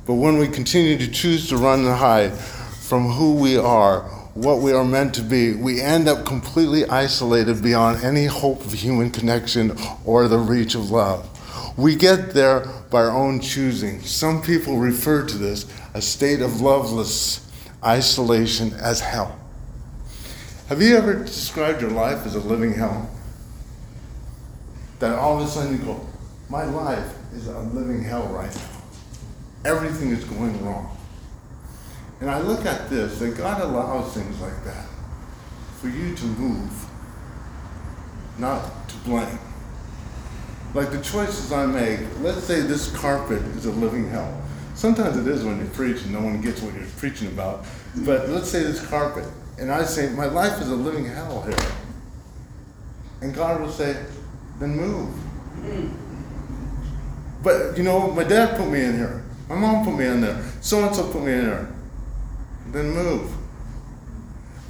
But 0.06 0.14
when 0.14 0.38
we 0.38 0.46
continue 0.46 0.96
to 0.98 1.10
choose 1.10 1.48
to 1.48 1.56
run 1.56 1.80
and 1.80 1.96
hide 1.96 2.32
from 2.32 3.10
who 3.10 3.34
we 3.34 3.56
are, 3.56 4.02
what 4.34 4.60
we 4.60 4.72
are 4.72 4.84
meant 4.84 5.14
to 5.16 5.22
be, 5.22 5.54
we 5.54 5.80
end 5.80 6.08
up 6.08 6.24
completely 6.24 6.86
isolated 6.86 7.60
beyond 7.60 8.04
any 8.04 8.26
hope 8.26 8.64
of 8.64 8.72
human 8.72 9.10
connection 9.10 9.76
or 10.04 10.28
the 10.28 10.38
reach 10.38 10.76
of 10.76 10.92
love. 10.92 11.28
We 11.76 11.96
get 11.96 12.34
there 12.34 12.68
by 12.90 13.00
our 13.00 13.10
own 13.10 13.40
choosing. 13.40 14.00
Some 14.02 14.42
people 14.42 14.78
refer 14.78 15.26
to 15.26 15.36
this, 15.36 15.66
a 15.94 16.00
state 16.00 16.40
of 16.40 16.60
loveless 16.60 17.50
isolation, 17.84 18.74
as 18.74 19.00
hell. 19.00 19.36
Have 20.68 20.80
you 20.80 20.96
ever 20.96 21.14
described 21.14 21.80
your 21.80 21.90
life 21.90 22.26
as 22.26 22.36
a 22.36 22.40
living 22.40 22.74
hell? 22.74 23.10
That 24.98 25.18
all 25.18 25.40
of 25.40 25.46
a 25.46 25.50
sudden 25.50 25.78
you 25.78 25.84
go, 25.84 26.06
my 26.48 26.64
life 26.64 27.14
is 27.34 27.46
a 27.46 27.58
living 27.60 28.02
hell 28.02 28.26
right 28.28 28.54
now. 28.54 29.70
Everything 29.70 30.10
is 30.10 30.24
going 30.24 30.64
wrong. 30.64 30.96
And 32.20 32.30
I 32.30 32.40
look 32.40 32.66
at 32.66 32.90
this, 32.90 33.18
that 33.18 33.36
God 33.36 33.60
allows 33.60 34.12
things 34.14 34.40
like 34.40 34.64
that 34.64 34.86
for 35.80 35.88
you 35.88 36.14
to 36.14 36.24
move, 36.24 36.72
not 38.38 38.88
to 38.88 38.96
blame. 38.98 39.38
Like 40.74 40.90
the 40.90 41.00
choices 41.00 41.52
I 41.52 41.66
make, 41.66 42.00
let's 42.20 42.44
say 42.44 42.60
this 42.60 42.94
carpet 42.96 43.42
is 43.56 43.66
a 43.66 43.72
living 43.72 44.08
hell. 44.10 44.42
Sometimes 44.74 45.16
it 45.16 45.26
is 45.26 45.44
when 45.44 45.58
you 45.58 45.66
preach 45.66 46.02
and 46.02 46.12
no 46.12 46.20
one 46.20 46.40
gets 46.40 46.60
what 46.60 46.74
you're 46.74 46.84
preaching 46.98 47.28
about. 47.28 47.64
But 47.96 48.28
let's 48.28 48.48
say 48.48 48.62
this 48.62 48.84
carpet, 48.86 49.24
and 49.58 49.72
I 49.72 49.84
say, 49.84 50.10
my 50.10 50.26
life 50.26 50.60
is 50.60 50.68
a 50.68 50.76
living 50.76 51.04
hell 51.04 51.42
here. 51.42 51.72
And 53.20 53.34
God 53.34 53.60
will 53.60 53.70
say, 53.70 54.04
then 54.58 54.76
move. 54.76 55.08
Hmm. 55.08 55.88
But 57.42 57.76
you 57.76 57.84
know, 57.84 58.10
my 58.10 58.24
dad 58.24 58.56
put 58.56 58.68
me 58.68 58.82
in 58.82 58.96
here. 58.96 59.24
My 59.48 59.54
mom 59.54 59.84
put 59.84 59.96
me 59.96 60.06
in 60.06 60.20
there. 60.20 60.42
So 60.60 60.84
and 60.84 60.94
so 60.94 61.10
put 61.10 61.22
me 61.22 61.32
in 61.32 61.46
there. 61.46 61.72
Then 62.72 62.90
move. 62.90 63.32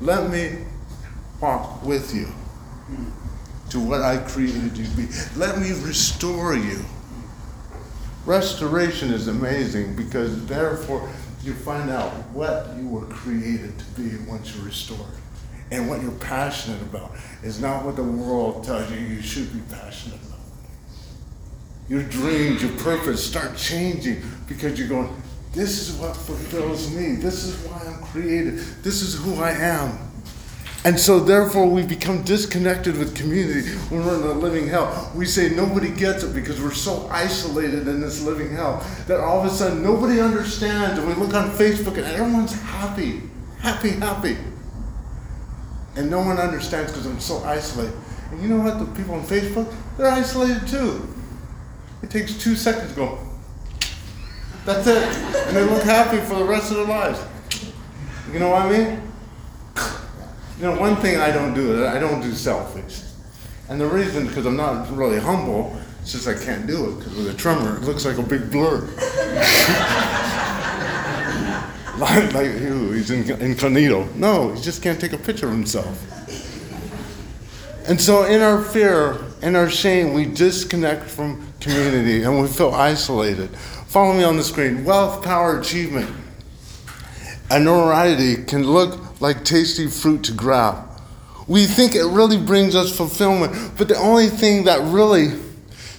Let 0.00 0.30
me 0.30 0.64
walk 1.40 1.82
with 1.84 2.14
you 2.14 2.26
hmm. 2.26 3.70
to 3.70 3.80
what 3.80 4.02
I 4.02 4.18
created 4.18 4.76
you 4.76 4.84
to 4.84 4.96
be. 4.96 5.08
Let 5.36 5.58
me 5.58 5.70
restore 5.84 6.54
you. 6.54 6.84
Restoration 8.26 9.10
is 9.10 9.28
amazing 9.28 9.96
because 9.96 10.46
therefore 10.46 11.08
you 11.42 11.54
find 11.54 11.88
out 11.88 12.12
what 12.30 12.76
you 12.76 12.86
were 12.86 13.06
created 13.06 13.78
to 13.78 13.84
be 14.00 14.16
once 14.28 14.54
you're 14.54 14.66
restored 14.66 15.14
and 15.70 15.88
what 15.88 16.02
you're 16.02 16.10
passionate 16.12 16.80
about 16.82 17.12
is 17.42 17.60
not 17.60 17.84
what 17.84 17.96
the 17.96 18.02
world 18.02 18.64
tells 18.64 18.90
you 18.90 18.98
you 18.98 19.20
should 19.20 19.52
be 19.52 19.60
passionate 19.74 20.18
about. 20.22 20.38
Your 21.88 22.02
dreams, 22.02 22.62
your 22.62 22.72
purpose 22.78 23.24
start 23.24 23.56
changing 23.56 24.22
because 24.46 24.78
you're 24.78 24.88
going, 24.88 25.14
this 25.52 25.88
is 25.88 25.96
what 25.96 26.16
fulfills 26.16 26.90
me. 26.94 27.16
This 27.16 27.44
is 27.44 27.66
why 27.66 27.82
I'm 27.86 28.02
created. 28.04 28.58
This 28.82 29.02
is 29.02 29.14
who 29.22 29.42
I 29.42 29.50
am. 29.52 29.98
And 30.84 30.98
so, 30.98 31.18
therefore, 31.18 31.66
we 31.66 31.84
become 31.84 32.22
disconnected 32.22 32.96
with 32.96 33.16
community 33.16 33.68
when 33.90 34.06
we're 34.06 34.16
in 34.16 34.22
a 34.22 34.32
living 34.38 34.68
hell. 34.68 35.10
We 35.14 35.26
say 35.26 35.50
nobody 35.50 35.90
gets 35.90 36.22
it 36.22 36.32
because 36.32 36.62
we're 36.62 36.72
so 36.72 37.08
isolated 37.10 37.88
in 37.88 38.00
this 38.00 38.22
living 38.22 38.54
hell 38.54 38.86
that 39.06 39.18
all 39.18 39.40
of 39.40 39.46
a 39.46 39.50
sudden 39.50 39.82
nobody 39.82 40.20
understands. 40.20 40.98
And 40.98 41.08
we 41.08 41.14
look 41.14 41.34
on 41.34 41.50
Facebook 41.50 41.96
and 41.96 42.06
everyone's 42.06 42.54
happy, 42.62 43.22
happy, 43.60 43.90
happy 43.90 44.36
and 45.98 46.08
no 46.08 46.20
one 46.20 46.38
understands 46.38 46.92
because 46.92 47.06
I'm 47.06 47.18
so 47.18 47.42
isolated. 47.44 47.92
And 48.30 48.40
you 48.40 48.48
know 48.48 48.62
what? 48.62 48.78
The 48.78 48.86
people 48.96 49.14
on 49.14 49.24
Facebook, 49.24 49.74
they're 49.96 50.06
isolated 50.06 50.66
too. 50.68 51.06
It 52.02 52.10
takes 52.10 52.38
two 52.38 52.54
seconds 52.54 52.90
to 52.90 52.96
go. 52.96 53.18
That's 54.64 54.86
it. 54.86 55.02
And 55.48 55.56
they 55.56 55.64
look 55.64 55.82
happy 55.82 56.18
for 56.18 56.36
the 56.36 56.44
rest 56.44 56.70
of 56.70 56.76
their 56.76 56.86
lives. 56.86 57.20
You 58.32 58.38
know 58.38 58.50
what 58.50 58.62
I 58.62 58.70
mean? 58.70 59.02
You 60.58 60.64
know, 60.64 60.80
one 60.80 60.96
thing 60.96 61.18
I 61.20 61.32
don't 61.32 61.52
do, 61.52 61.84
I 61.86 61.98
don't 61.98 62.20
do 62.20 62.30
selfies. 62.30 63.12
And 63.68 63.80
the 63.80 63.86
reason, 63.86 64.26
because 64.28 64.46
I'm 64.46 64.56
not 64.56 64.90
really 64.94 65.18
humble, 65.18 65.76
it's 66.00 66.12
just 66.12 66.28
I 66.28 66.34
can't 66.34 66.66
do 66.66 66.90
it, 66.90 66.98
because 66.98 67.14
with 67.16 67.28
a 67.28 67.34
tremor, 67.34 67.76
it 67.76 67.82
looks 67.82 68.04
like 68.04 68.18
a 68.18 68.22
big 68.22 68.50
blur. 68.50 68.88
like, 71.98 72.32
like 72.32 72.50
who? 72.52 72.92
He's 72.92 73.10
in, 73.10 73.30
incognito. 73.40 74.04
No, 74.14 74.52
he 74.52 74.60
just 74.60 74.82
can't 74.82 75.00
take 75.00 75.12
a 75.12 75.18
picture 75.18 75.46
of 75.46 75.52
himself. 75.52 76.04
And 77.88 78.00
so, 78.00 78.24
in 78.24 78.42
our 78.42 78.62
fear, 78.62 79.18
in 79.42 79.56
our 79.56 79.70
shame, 79.70 80.12
we 80.12 80.26
disconnect 80.26 81.04
from 81.04 81.52
community 81.60 82.22
and 82.22 82.40
we 82.40 82.46
feel 82.46 82.70
isolated. 82.70 83.50
Follow 83.88 84.12
me 84.12 84.24
on 84.24 84.36
the 84.36 84.44
screen. 84.44 84.84
Wealth, 84.84 85.24
power, 85.24 85.58
achievement, 85.58 86.10
and 87.50 87.64
notoriety 87.64 88.44
can 88.44 88.64
look 88.64 89.20
like 89.20 89.44
tasty 89.44 89.86
fruit 89.86 90.24
to 90.24 90.32
grab. 90.32 90.86
We 91.46 91.64
think 91.64 91.94
it 91.94 92.04
really 92.04 92.36
brings 92.36 92.74
us 92.74 92.94
fulfillment, 92.94 93.72
but 93.78 93.88
the 93.88 93.96
only 93.96 94.26
thing 94.26 94.64
that 94.64 94.80
really 94.92 95.28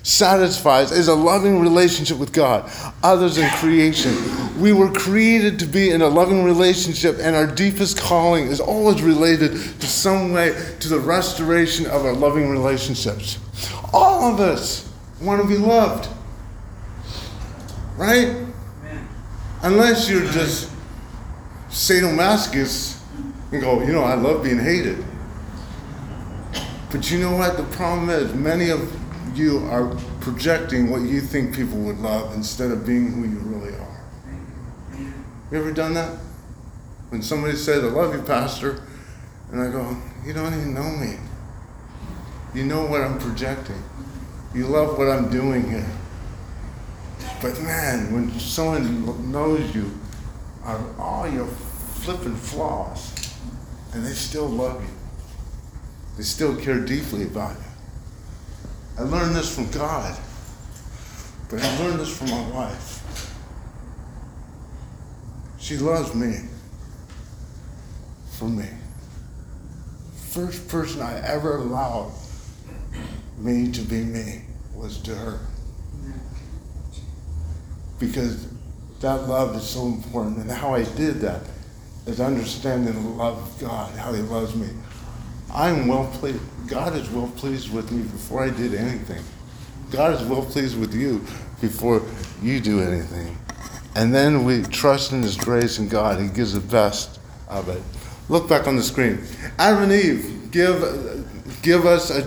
satisfies 0.03 0.91
is 0.91 1.07
a 1.07 1.15
loving 1.15 1.59
relationship 1.59 2.17
with 2.17 2.31
God, 2.31 2.69
others, 3.03 3.38
and 3.38 3.51
creation. 3.53 4.15
We 4.59 4.73
were 4.73 4.91
created 4.91 5.59
to 5.59 5.65
be 5.65 5.91
in 5.91 6.01
a 6.01 6.07
loving 6.07 6.43
relationship, 6.43 7.17
and 7.19 7.35
our 7.35 7.47
deepest 7.47 7.99
calling 7.99 8.47
is 8.47 8.59
always 8.59 9.01
related 9.01 9.51
to 9.51 9.88
some 9.88 10.31
way 10.31 10.49
to 10.79 10.88
the 10.88 10.99
restoration 10.99 11.85
of 11.85 12.05
our 12.05 12.13
loving 12.13 12.49
relationships. 12.49 13.39
All 13.93 14.33
of 14.33 14.39
us 14.39 14.91
want 15.21 15.41
to 15.41 15.47
be 15.47 15.57
loved, 15.57 16.09
right? 17.97 18.35
Unless 19.62 20.09
you're 20.09 20.25
just 20.31 20.71
sadomasochist 21.69 23.01
and 23.51 23.62
go, 23.62 23.81
you 23.81 23.91
know, 23.91 24.03
I 24.03 24.13
love 24.13 24.43
being 24.43 24.59
hated. 24.59 25.03
But 26.91 27.12
you 27.12 27.19
know 27.19 27.35
what? 27.35 27.57
The 27.57 27.63
problem 27.63 28.09
is, 28.09 28.33
many 28.33 28.69
of 28.69 28.98
you 29.35 29.59
are 29.69 29.95
projecting 30.21 30.89
what 30.89 31.01
you 31.01 31.21
think 31.21 31.55
people 31.55 31.77
would 31.79 31.99
love 31.99 32.33
instead 32.35 32.71
of 32.71 32.85
being 32.85 33.11
who 33.11 33.23
you 33.23 33.39
really 33.39 33.75
are. 33.75 33.89
You 35.51 35.57
ever 35.57 35.71
done 35.71 35.93
that? 35.95 36.17
When 37.09 37.21
somebody 37.21 37.55
says, 37.55 37.83
I 37.83 37.87
love 37.87 38.13
you, 38.13 38.21
Pastor, 38.21 38.83
and 39.51 39.61
I 39.61 39.71
go, 39.71 39.97
You 40.25 40.33
don't 40.33 40.53
even 40.53 40.73
know 40.73 40.89
me. 40.89 41.17
You 42.53 42.65
know 42.65 42.85
what 42.85 43.01
I'm 43.01 43.17
projecting. 43.19 43.81
You 44.53 44.65
love 44.65 44.97
what 44.97 45.07
I'm 45.07 45.29
doing 45.29 45.69
here. 45.69 45.89
But 47.41 47.59
man, 47.61 48.11
when 48.11 48.39
someone 48.39 49.31
knows 49.31 49.73
you 49.73 49.91
on 50.63 50.95
all 50.99 51.27
your 51.27 51.47
flipping 51.47 52.35
flaws, 52.35 53.33
and 53.93 54.05
they 54.05 54.11
still 54.11 54.47
love 54.47 54.81
you, 54.83 54.89
they 56.17 56.23
still 56.23 56.55
care 56.55 56.79
deeply 56.79 57.23
about 57.23 57.55
you. 57.57 57.68
I 58.99 59.03
learned 59.03 59.33
this 59.33 59.55
from 59.55 59.71
God, 59.71 60.13
but 61.49 61.63
I 61.63 61.79
learned 61.79 62.01
this 62.01 62.17
from 62.17 62.31
my 62.31 62.49
wife. 62.49 62.97
She 65.57 65.77
loves 65.77 66.13
me 66.13 66.49
for 68.31 68.49
me. 68.49 68.67
First 70.31 70.67
person 70.67 71.01
I 71.01 71.17
ever 71.25 71.59
allowed 71.59 72.12
me 73.38 73.71
to 73.71 73.81
be 73.83 74.03
me 74.03 74.41
was 74.75 74.97
to 75.03 75.15
her. 75.15 75.39
Because 77.99 78.47
that 78.99 79.29
love 79.29 79.55
is 79.55 79.63
so 79.63 79.85
important. 79.85 80.39
And 80.39 80.51
how 80.51 80.73
I 80.73 80.83
did 80.83 81.21
that 81.21 81.43
is 82.05 82.19
understanding 82.19 82.93
the 82.93 83.09
love 83.12 83.38
of 83.38 83.62
God, 83.62 83.97
how 83.97 84.12
He 84.12 84.21
loves 84.23 84.55
me. 84.55 84.67
I'm 85.53 85.88
well 85.88 86.05
pleased. 86.13 86.39
God 86.67 86.95
is 86.95 87.09
well 87.09 87.31
pleased 87.35 87.73
with 87.73 87.91
me 87.91 88.03
before 88.03 88.43
I 88.43 88.51
did 88.51 88.75
anything. 88.75 89.23
God 89.91 90.13
is 90.13 90.23
well 90.27 90.43
pleased 90.43 90.79
with 90.79 90.93
you 90.93 91.25
before 91.59 92.03
you 92.41 92.59
do 92.59 92.81
anything. 92.81 93.35
And 93.95 94.13
then 94.13 94.45
we 94.45 94.62
trust 94.62 95.12
in 95.12 95.23
His 95.23 95.35
grace 95.35 95.79
and 95.79 95.89
God. 95.89 96.19
He 96.19 96.27
gives 96.27 96.53
the 96.53 96.59
best 96.59 97.19
of 97.47 97.67
it. 97.69 97.81
Look 98.29 98.47
back 98.47 98.67
on 98.67 98.75
the 98.75 98.83
screen. 98.83 99.23
Adam 99.57 99.83
and 99.83 99.91
Eve 99.91 100.51
give, 100.51 101.62
give 101.63 101.85
us 101.85 102.12
a, 102.12 102.23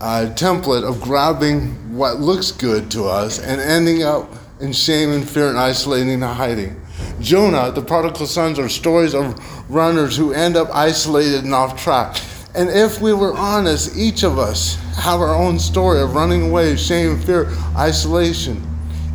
uh, 0.00 0.32
template 0.34 0.88
of 0.88 1.00
grabbing 1.00 1.96
what 1.96 2.20
looks 2.20 2.52
good 2.52 2.90
to 2.92 3.04
us 3.04 3.38
and 3.40 3.60
ending 3.60 4.02
up 4.02 4.30
in 4.60 4.72
shame 4.72 5.10
and 5.10 5.28
fear 5.28 5.48
and 5.48 5.58
isolating 5.58 6.10
and 6.10 6.22
hiding. 6.22 6.80
Jonah, 7.20 7.72
the 7.72 7.82
prodigal 7.82 8.26
sons, 8.26 8.58
are 8.58 8.68
stories 8.68 9.14
of 9.14 9.38
runners 9.70 10.16
who 10.16 10.32
end 10.32 10.56
up 10.56 10.68
isolated 10.72 11.44
and 11.44 11.54
off 11.54 11.80
track. 11.82 12.16
And 12.54 12.70
if 12.70 13.00
we 13.00 13.12
were 13.12 13.36
honest, 13.36 13.96
each 13.96 14.22
of 14.22 14.38
us 14.38 14.76
have 14.96 15.20
our 15.20 15.34
own 15.34 15.58
story 15.58 16.00
of 16.00 16.14
running 16.14 16.50
away, 16.50 16.76
shame, 16.76 17.18
fear, 17.18 17.48
isolation. 17.76 18.62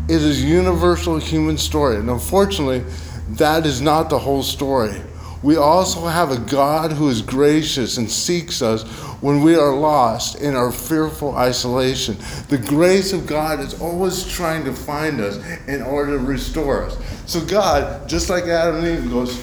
It 0.10 0.22
is 0.22 0.44
a 0.44 0.46
universal 0.46 1.18
human 1.20 1.58
story. 1.58 1.96
And 1.96 2.10
unfortunately, 2.10 2.84
that 3.30 3.66
is 3.66 3.80
not 3.80 4.10
the 4.10 4.20
whole 4.20 4.44
story. 4.44 5.02
We 5.42 5.56
also 5.56 6.06
have 6.06 6.32
a 6.32 6.38
God 6.38 6.92
who 6.92 7.08
is 7.08 7.22
gracious 7.22 7.96
and 7.96 8.12
seeks 8.12 8.62
us 8.62 8.84
when 9.22 9.42
we 9.42 9.56
are 9.56 9.74
lost 9.74 10.42
in 10.42 10.54
our 10.54 10.70
fearful 10.70 11.34
isolation. 11.38 12.18
The 12.50 12.58
grace 12.58 13.14
of 13.14 13.26
God 13.26 13.62
is 13.62 13.80
always 13.80 14.28
trying 14.28 14.66
to 14.66 14.74
find 14.74 15.22
us 15.22 15.38
in 15.68 15.82
order 15.82 16.18
to 16.18 16.24
restore 16.26 16.84
us. 16.84 16.98
So, 17.26 17.40
God, 17.46 18.10
just 18.10 18.30
like 18.30 18.46
Adam 18.46 18.84
and 18.84 19.06
Eve, 19.06 19.10
goes, 19.10 19.40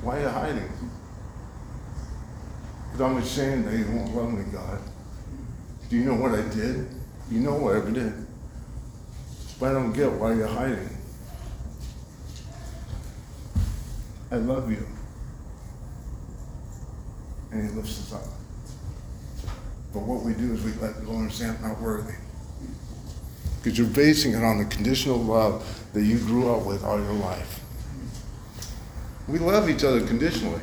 Why 0.00 0.16
are 0.16 0.22
you 0.22 0.28
hiding? 0.28 0.79
I'm 3.00 3.16
ashamed 3.16 3.66
that 3.66 3.76
you 3.76 3.86
won't 3.86 4.14
love 4.14 4.32
me, 4.32 4.44
God. 4.52 4.78
Do 5.88 5.96
you 5.96 6.04
know 6.04 6.14
what 6.14 6.32
I 6.32 6.42
did? 6.42 6.86
You 7.30 7.40
know 7.40 7.54
what 7.54 7.76
I 7.76 7.90
did. 7.90 8.12
But 9.58 9.70
I 9.70 9.72
don't 9.72 9.92
get 9.92 10.10
why 10.12 10.34
you're 10.34 10.46
hiding. 10.46 10.88
I 14.30 14.36
love 14.36 14.70
you. 14.70 14.86
And 17.50 17.68
he 17.68 17.76
lifts 17.76 18.12
us 18.12 18.12
up. 18.14 18.40
But 19.92 20.00
what 20.00 20.22
we 20.22 20.34
do 20.34 20.52
is 20.52 20.62
we 20.62 20.72
let 20.74 21.04
go 21.04 21.12
and 21.12 21.32
say, 21.32 21.48
I'm 21.48 21.60
not 21.60 21.80
worthy. 21.80 22.14
Because 23.56 23.76
you're 23.76 23.88
basing 23.88 24.32
it 24.34 24.44
on 24.44 24.58
the 24.58 24.64
conditional 24.66 25.18
love 25.18 25.84
that 25.92 26.02
you 26.02 26.18
grew 26.18 26.54
up 26.54 26.64
with 26.64 26.84
all 26.84 26.98
your 26.98 27.12
life. 27.12 27.60
We 29.26 29.38
love 29.38 29.68
each 29.68 29.84
other 29.84 30.06
conditionally. 30.06 30.62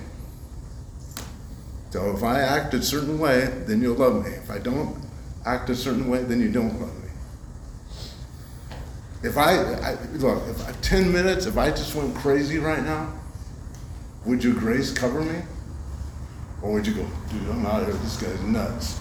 So 1.90 2.16
if 2.16 2.24
I 2.24 2.42
act 2.42 2.74
a 2.74 2.82
certain 2.84 3.18
way, 3.20 3.46
then 3.66 3.82
you'll 3.82 3.96
love 3.96 4.26
me. 4.26 4.32
If 4.32 4.52
I 4.52 4.60
don't 4.60 4.96
act 5.46 5.70
a 5.70 5.76
certain 5.76 6.10
way, 6.10 6.24
then 6.24 6.42
you 6.42 6.52
don't 6.52 6.80
love 6.80 6.94
me. 7.04 7.10
If 9.24 9.38
I, 9.38 9.54
I 9.54 9.98
look, 10.14 10.44
if 10.48 10.68
I, 10.68 10.72
10 10.82 11.12
minutes, 11.12 11.46
if 11.46 11.58
I 11.58 11.70
just 11.70 11.96
went 11.96 12.16
crazy 12.16 12.60
right 12.60 12.84
now, 12.84 13.14
would 14.26 14.44
your 14.44 14.54
grace 14.54 14.92
cover 14.92 15.22
me? 15.22 15.42
Or 16.62 16.74
would 16.74 16.86
you 16.86 16.94
go, 16.94 17.08
dude, 17.30 17.50
I'm 17.50 17.66
out 17.66 17.84
of 17.84 17.88
here, 17.88 17.98
this 17.98 18.22
guy's 18.22 18.42
nuts? 18.42 19.00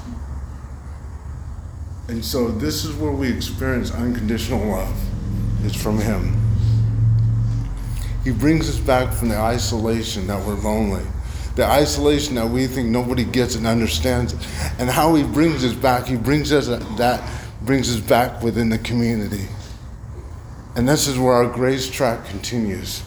And 2.08 2.24
so 2.24 2.48
this 2.48 2.84
is 2.84 2.94
where 2.94 3.10
we 3.10 3.30
experience 3.30 3.90
unconditional 3.90 4.64
love. 4.64 4.96
It's 5.64 5.80
from 5.80 5.98
Him. 5.98 6.40
He 8.22 8.30
brings 8.30 8.68
us 8.68 8.78
back 8.78 9.12
from 9.12 9.28
the 9.28 9.36
isolation 9.36 10.26
that 10.28 10.44
we're 10.46 10.54
lonely, 10.54 11.04
the 11.56 11.64
isolation 11.64 12.34
that 12.34 12.46
we 12.46 12.66
think 12.66 12.88
nobody 12.90 13.24
gets 13.24 13.54
and 13.54 13.66
understands. 13.66 14.34
And 14.78 14.88
how 14.88 15.14
He 15.14 15.24
brings 15.24 15.64
us 15.64 15.72
back, 15.72 16.06
He 16.06 16.16
brings 16.16 16.52
us 16.52 16.68
uh, 16.68 16.76
that 16.98 17.28
brings 17.62 17.92
us 17.94 18.00
back 18.00 18.42
within 18.42 18.68
the 18.68 18.78
community. 18.78 19.48
And 20.76 20.86
this 20.86 21.08
is 21.08 21.18
where 21.18 21.32
our 21.32 21.46
grace 21.46 21.90
track 21.90 22.26
continues. 22.26 23.02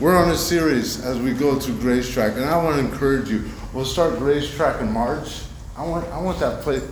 We're 0.00 0.16
on 0.16 0.30
a 0.30 0.36
series 0.36 1.04
as 1.04 1.20
we 1.20 1.32
go 1.34 1.60
through 1.60 1.78
Grace 1.78 2.10
Track, 2.10 2.32
and 2.34 2.44
I 2.44 2.62
want 2.62 2.76
to 2.76 2.84
encourage 2.84 3.30
you. 3.30 3.48
We'll 3.72 3.84
start 3.84 4.18
Grace 4.18 4.52
Track 4.52 4.80
in 4.80 4.90
March. 4.90 5.42
I 5.76 5.86
want, 5.86 6.08
I 6.08 6.20
want 6.20 6.40
that 6.40 6.62
place. 6.62 6.82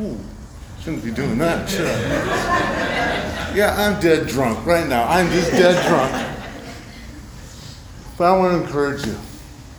Ooh, 0.00 0.18
shouldn't 0.80 1.04
be 1.04 1.10
doing 1.10 1.36
that? 1.38 1.70
Yeah, 3.54 3.74
I'm 3.76 4.00
dead 4.00 4.28
drunk 4.28 4.64
right 4.64 4.86
now. 4.86 5.06
I'm 5.06 5.30
just 5.30 5.50
dead 5.50 5.86
drunk. 5.86 6.38
But 8.16 8.32
I 8.32 8.38
want 8.38 8.52
to 8.52 8.66
encourage 8.66 9.04
you 9.04 9.16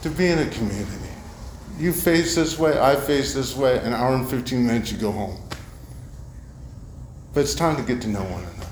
to 0.04 0.10
be 0.10 0.28
in 0.28 0.38
a 0.38 0.46
community. 0.50 1.10
You 1.80 1.94
face 1.94 2.36
this 2.36 2.60
way, 2.60 2.78
I 2.78 2.98
face 2.98 3.34
this 3.34 3.56
way, 3.56 3.80
an 3.80 3.94
hour 3.94 4.14
and 4.14 4.30
15 4.30 4.68
minutes, 4.68 4.92
you 4.92 4.98
go 4.98 5.12
home. 5.14 5.38
But 7.34 7.42
it's 7.42 7.56
time 7.56 7.78
to 7.78 7.82
get 7.84 8.02
to 8.02 8.10
know 8.10 8.22
one 8.22 8.44
another. 8.44 8.68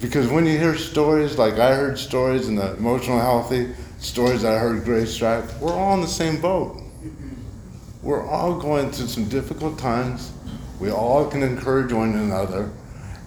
Because 0.00 0.28
when 0.28 0.46
you 0.46 0.56
hear 0.56 0.76
stories 0.76 1.36
like 1.38 1.54
I 1.54 1.74
heard 1.74 1.98
stories 1.98 2.46
in 2.46 2.54
the 2.54 2.74
emotional 2.76 3.18
healthy, 3.18 3.74
stories 3.98 4.42
that 4.42 4.54
I 4.54 4.58
heard 4.58 4.84
Grace 4.84 5.20
we're 5.20 5.74
all 5.74 5.94
in 5.94 6.00
the 6.00 6.06
same 6.06 6.40
boat. 6.40 6.80
We're 8.02 8.26
all 8.26 8.58
going 8.58 8.92
through 8.92 9.08
some 9.08 9.28
difficult 9.28 9.76
times. 9.76 10.32
We 10.78 10.92
all 10.92 11.28
can 11.28 11.42
encourage 11.42 11.92
one 11.92 12.14
another. 12.14 12.70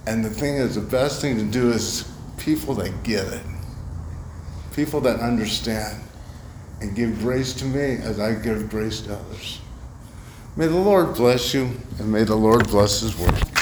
And 0.08 0.24
the 0.24 0.30
thing 0.30 0.56
is, 0.56 0.76
the 0.76 0.82
best 0.82 1.22
thing 1.22 1.38
to 1.38 1.44
do 1.44 1.72
is 1.72 2.10
people 2.38 2.74
that 2.76 3.04
get 3.04 3.28
it, 3.28 3.44
people 4.74 5.02
that 5.02 5.20
understand, 5.20 6.02
and 6.84 6.94
give 6.94 7.20
grace 7.20 7.54
to 7.54 7.66
me 7.66 7.96
as 8.04 8.20
I 8.20 8.36
give 8.36 8.70
grace 8.70 9.00
to 9.02 9.16
others. 9.16 9.62
May 10.58 10.68
the 10.68 10.76
Lord 10.76 11.16
bless 11.16 11.54
you, 11.54 11.72
and 11.98 12.12
may 12.12 12.26
the 12.26 12.36
Lord 12.36 12.68
bless 12.68 13.00
His 13.00 13.18
word. 13.18 13.53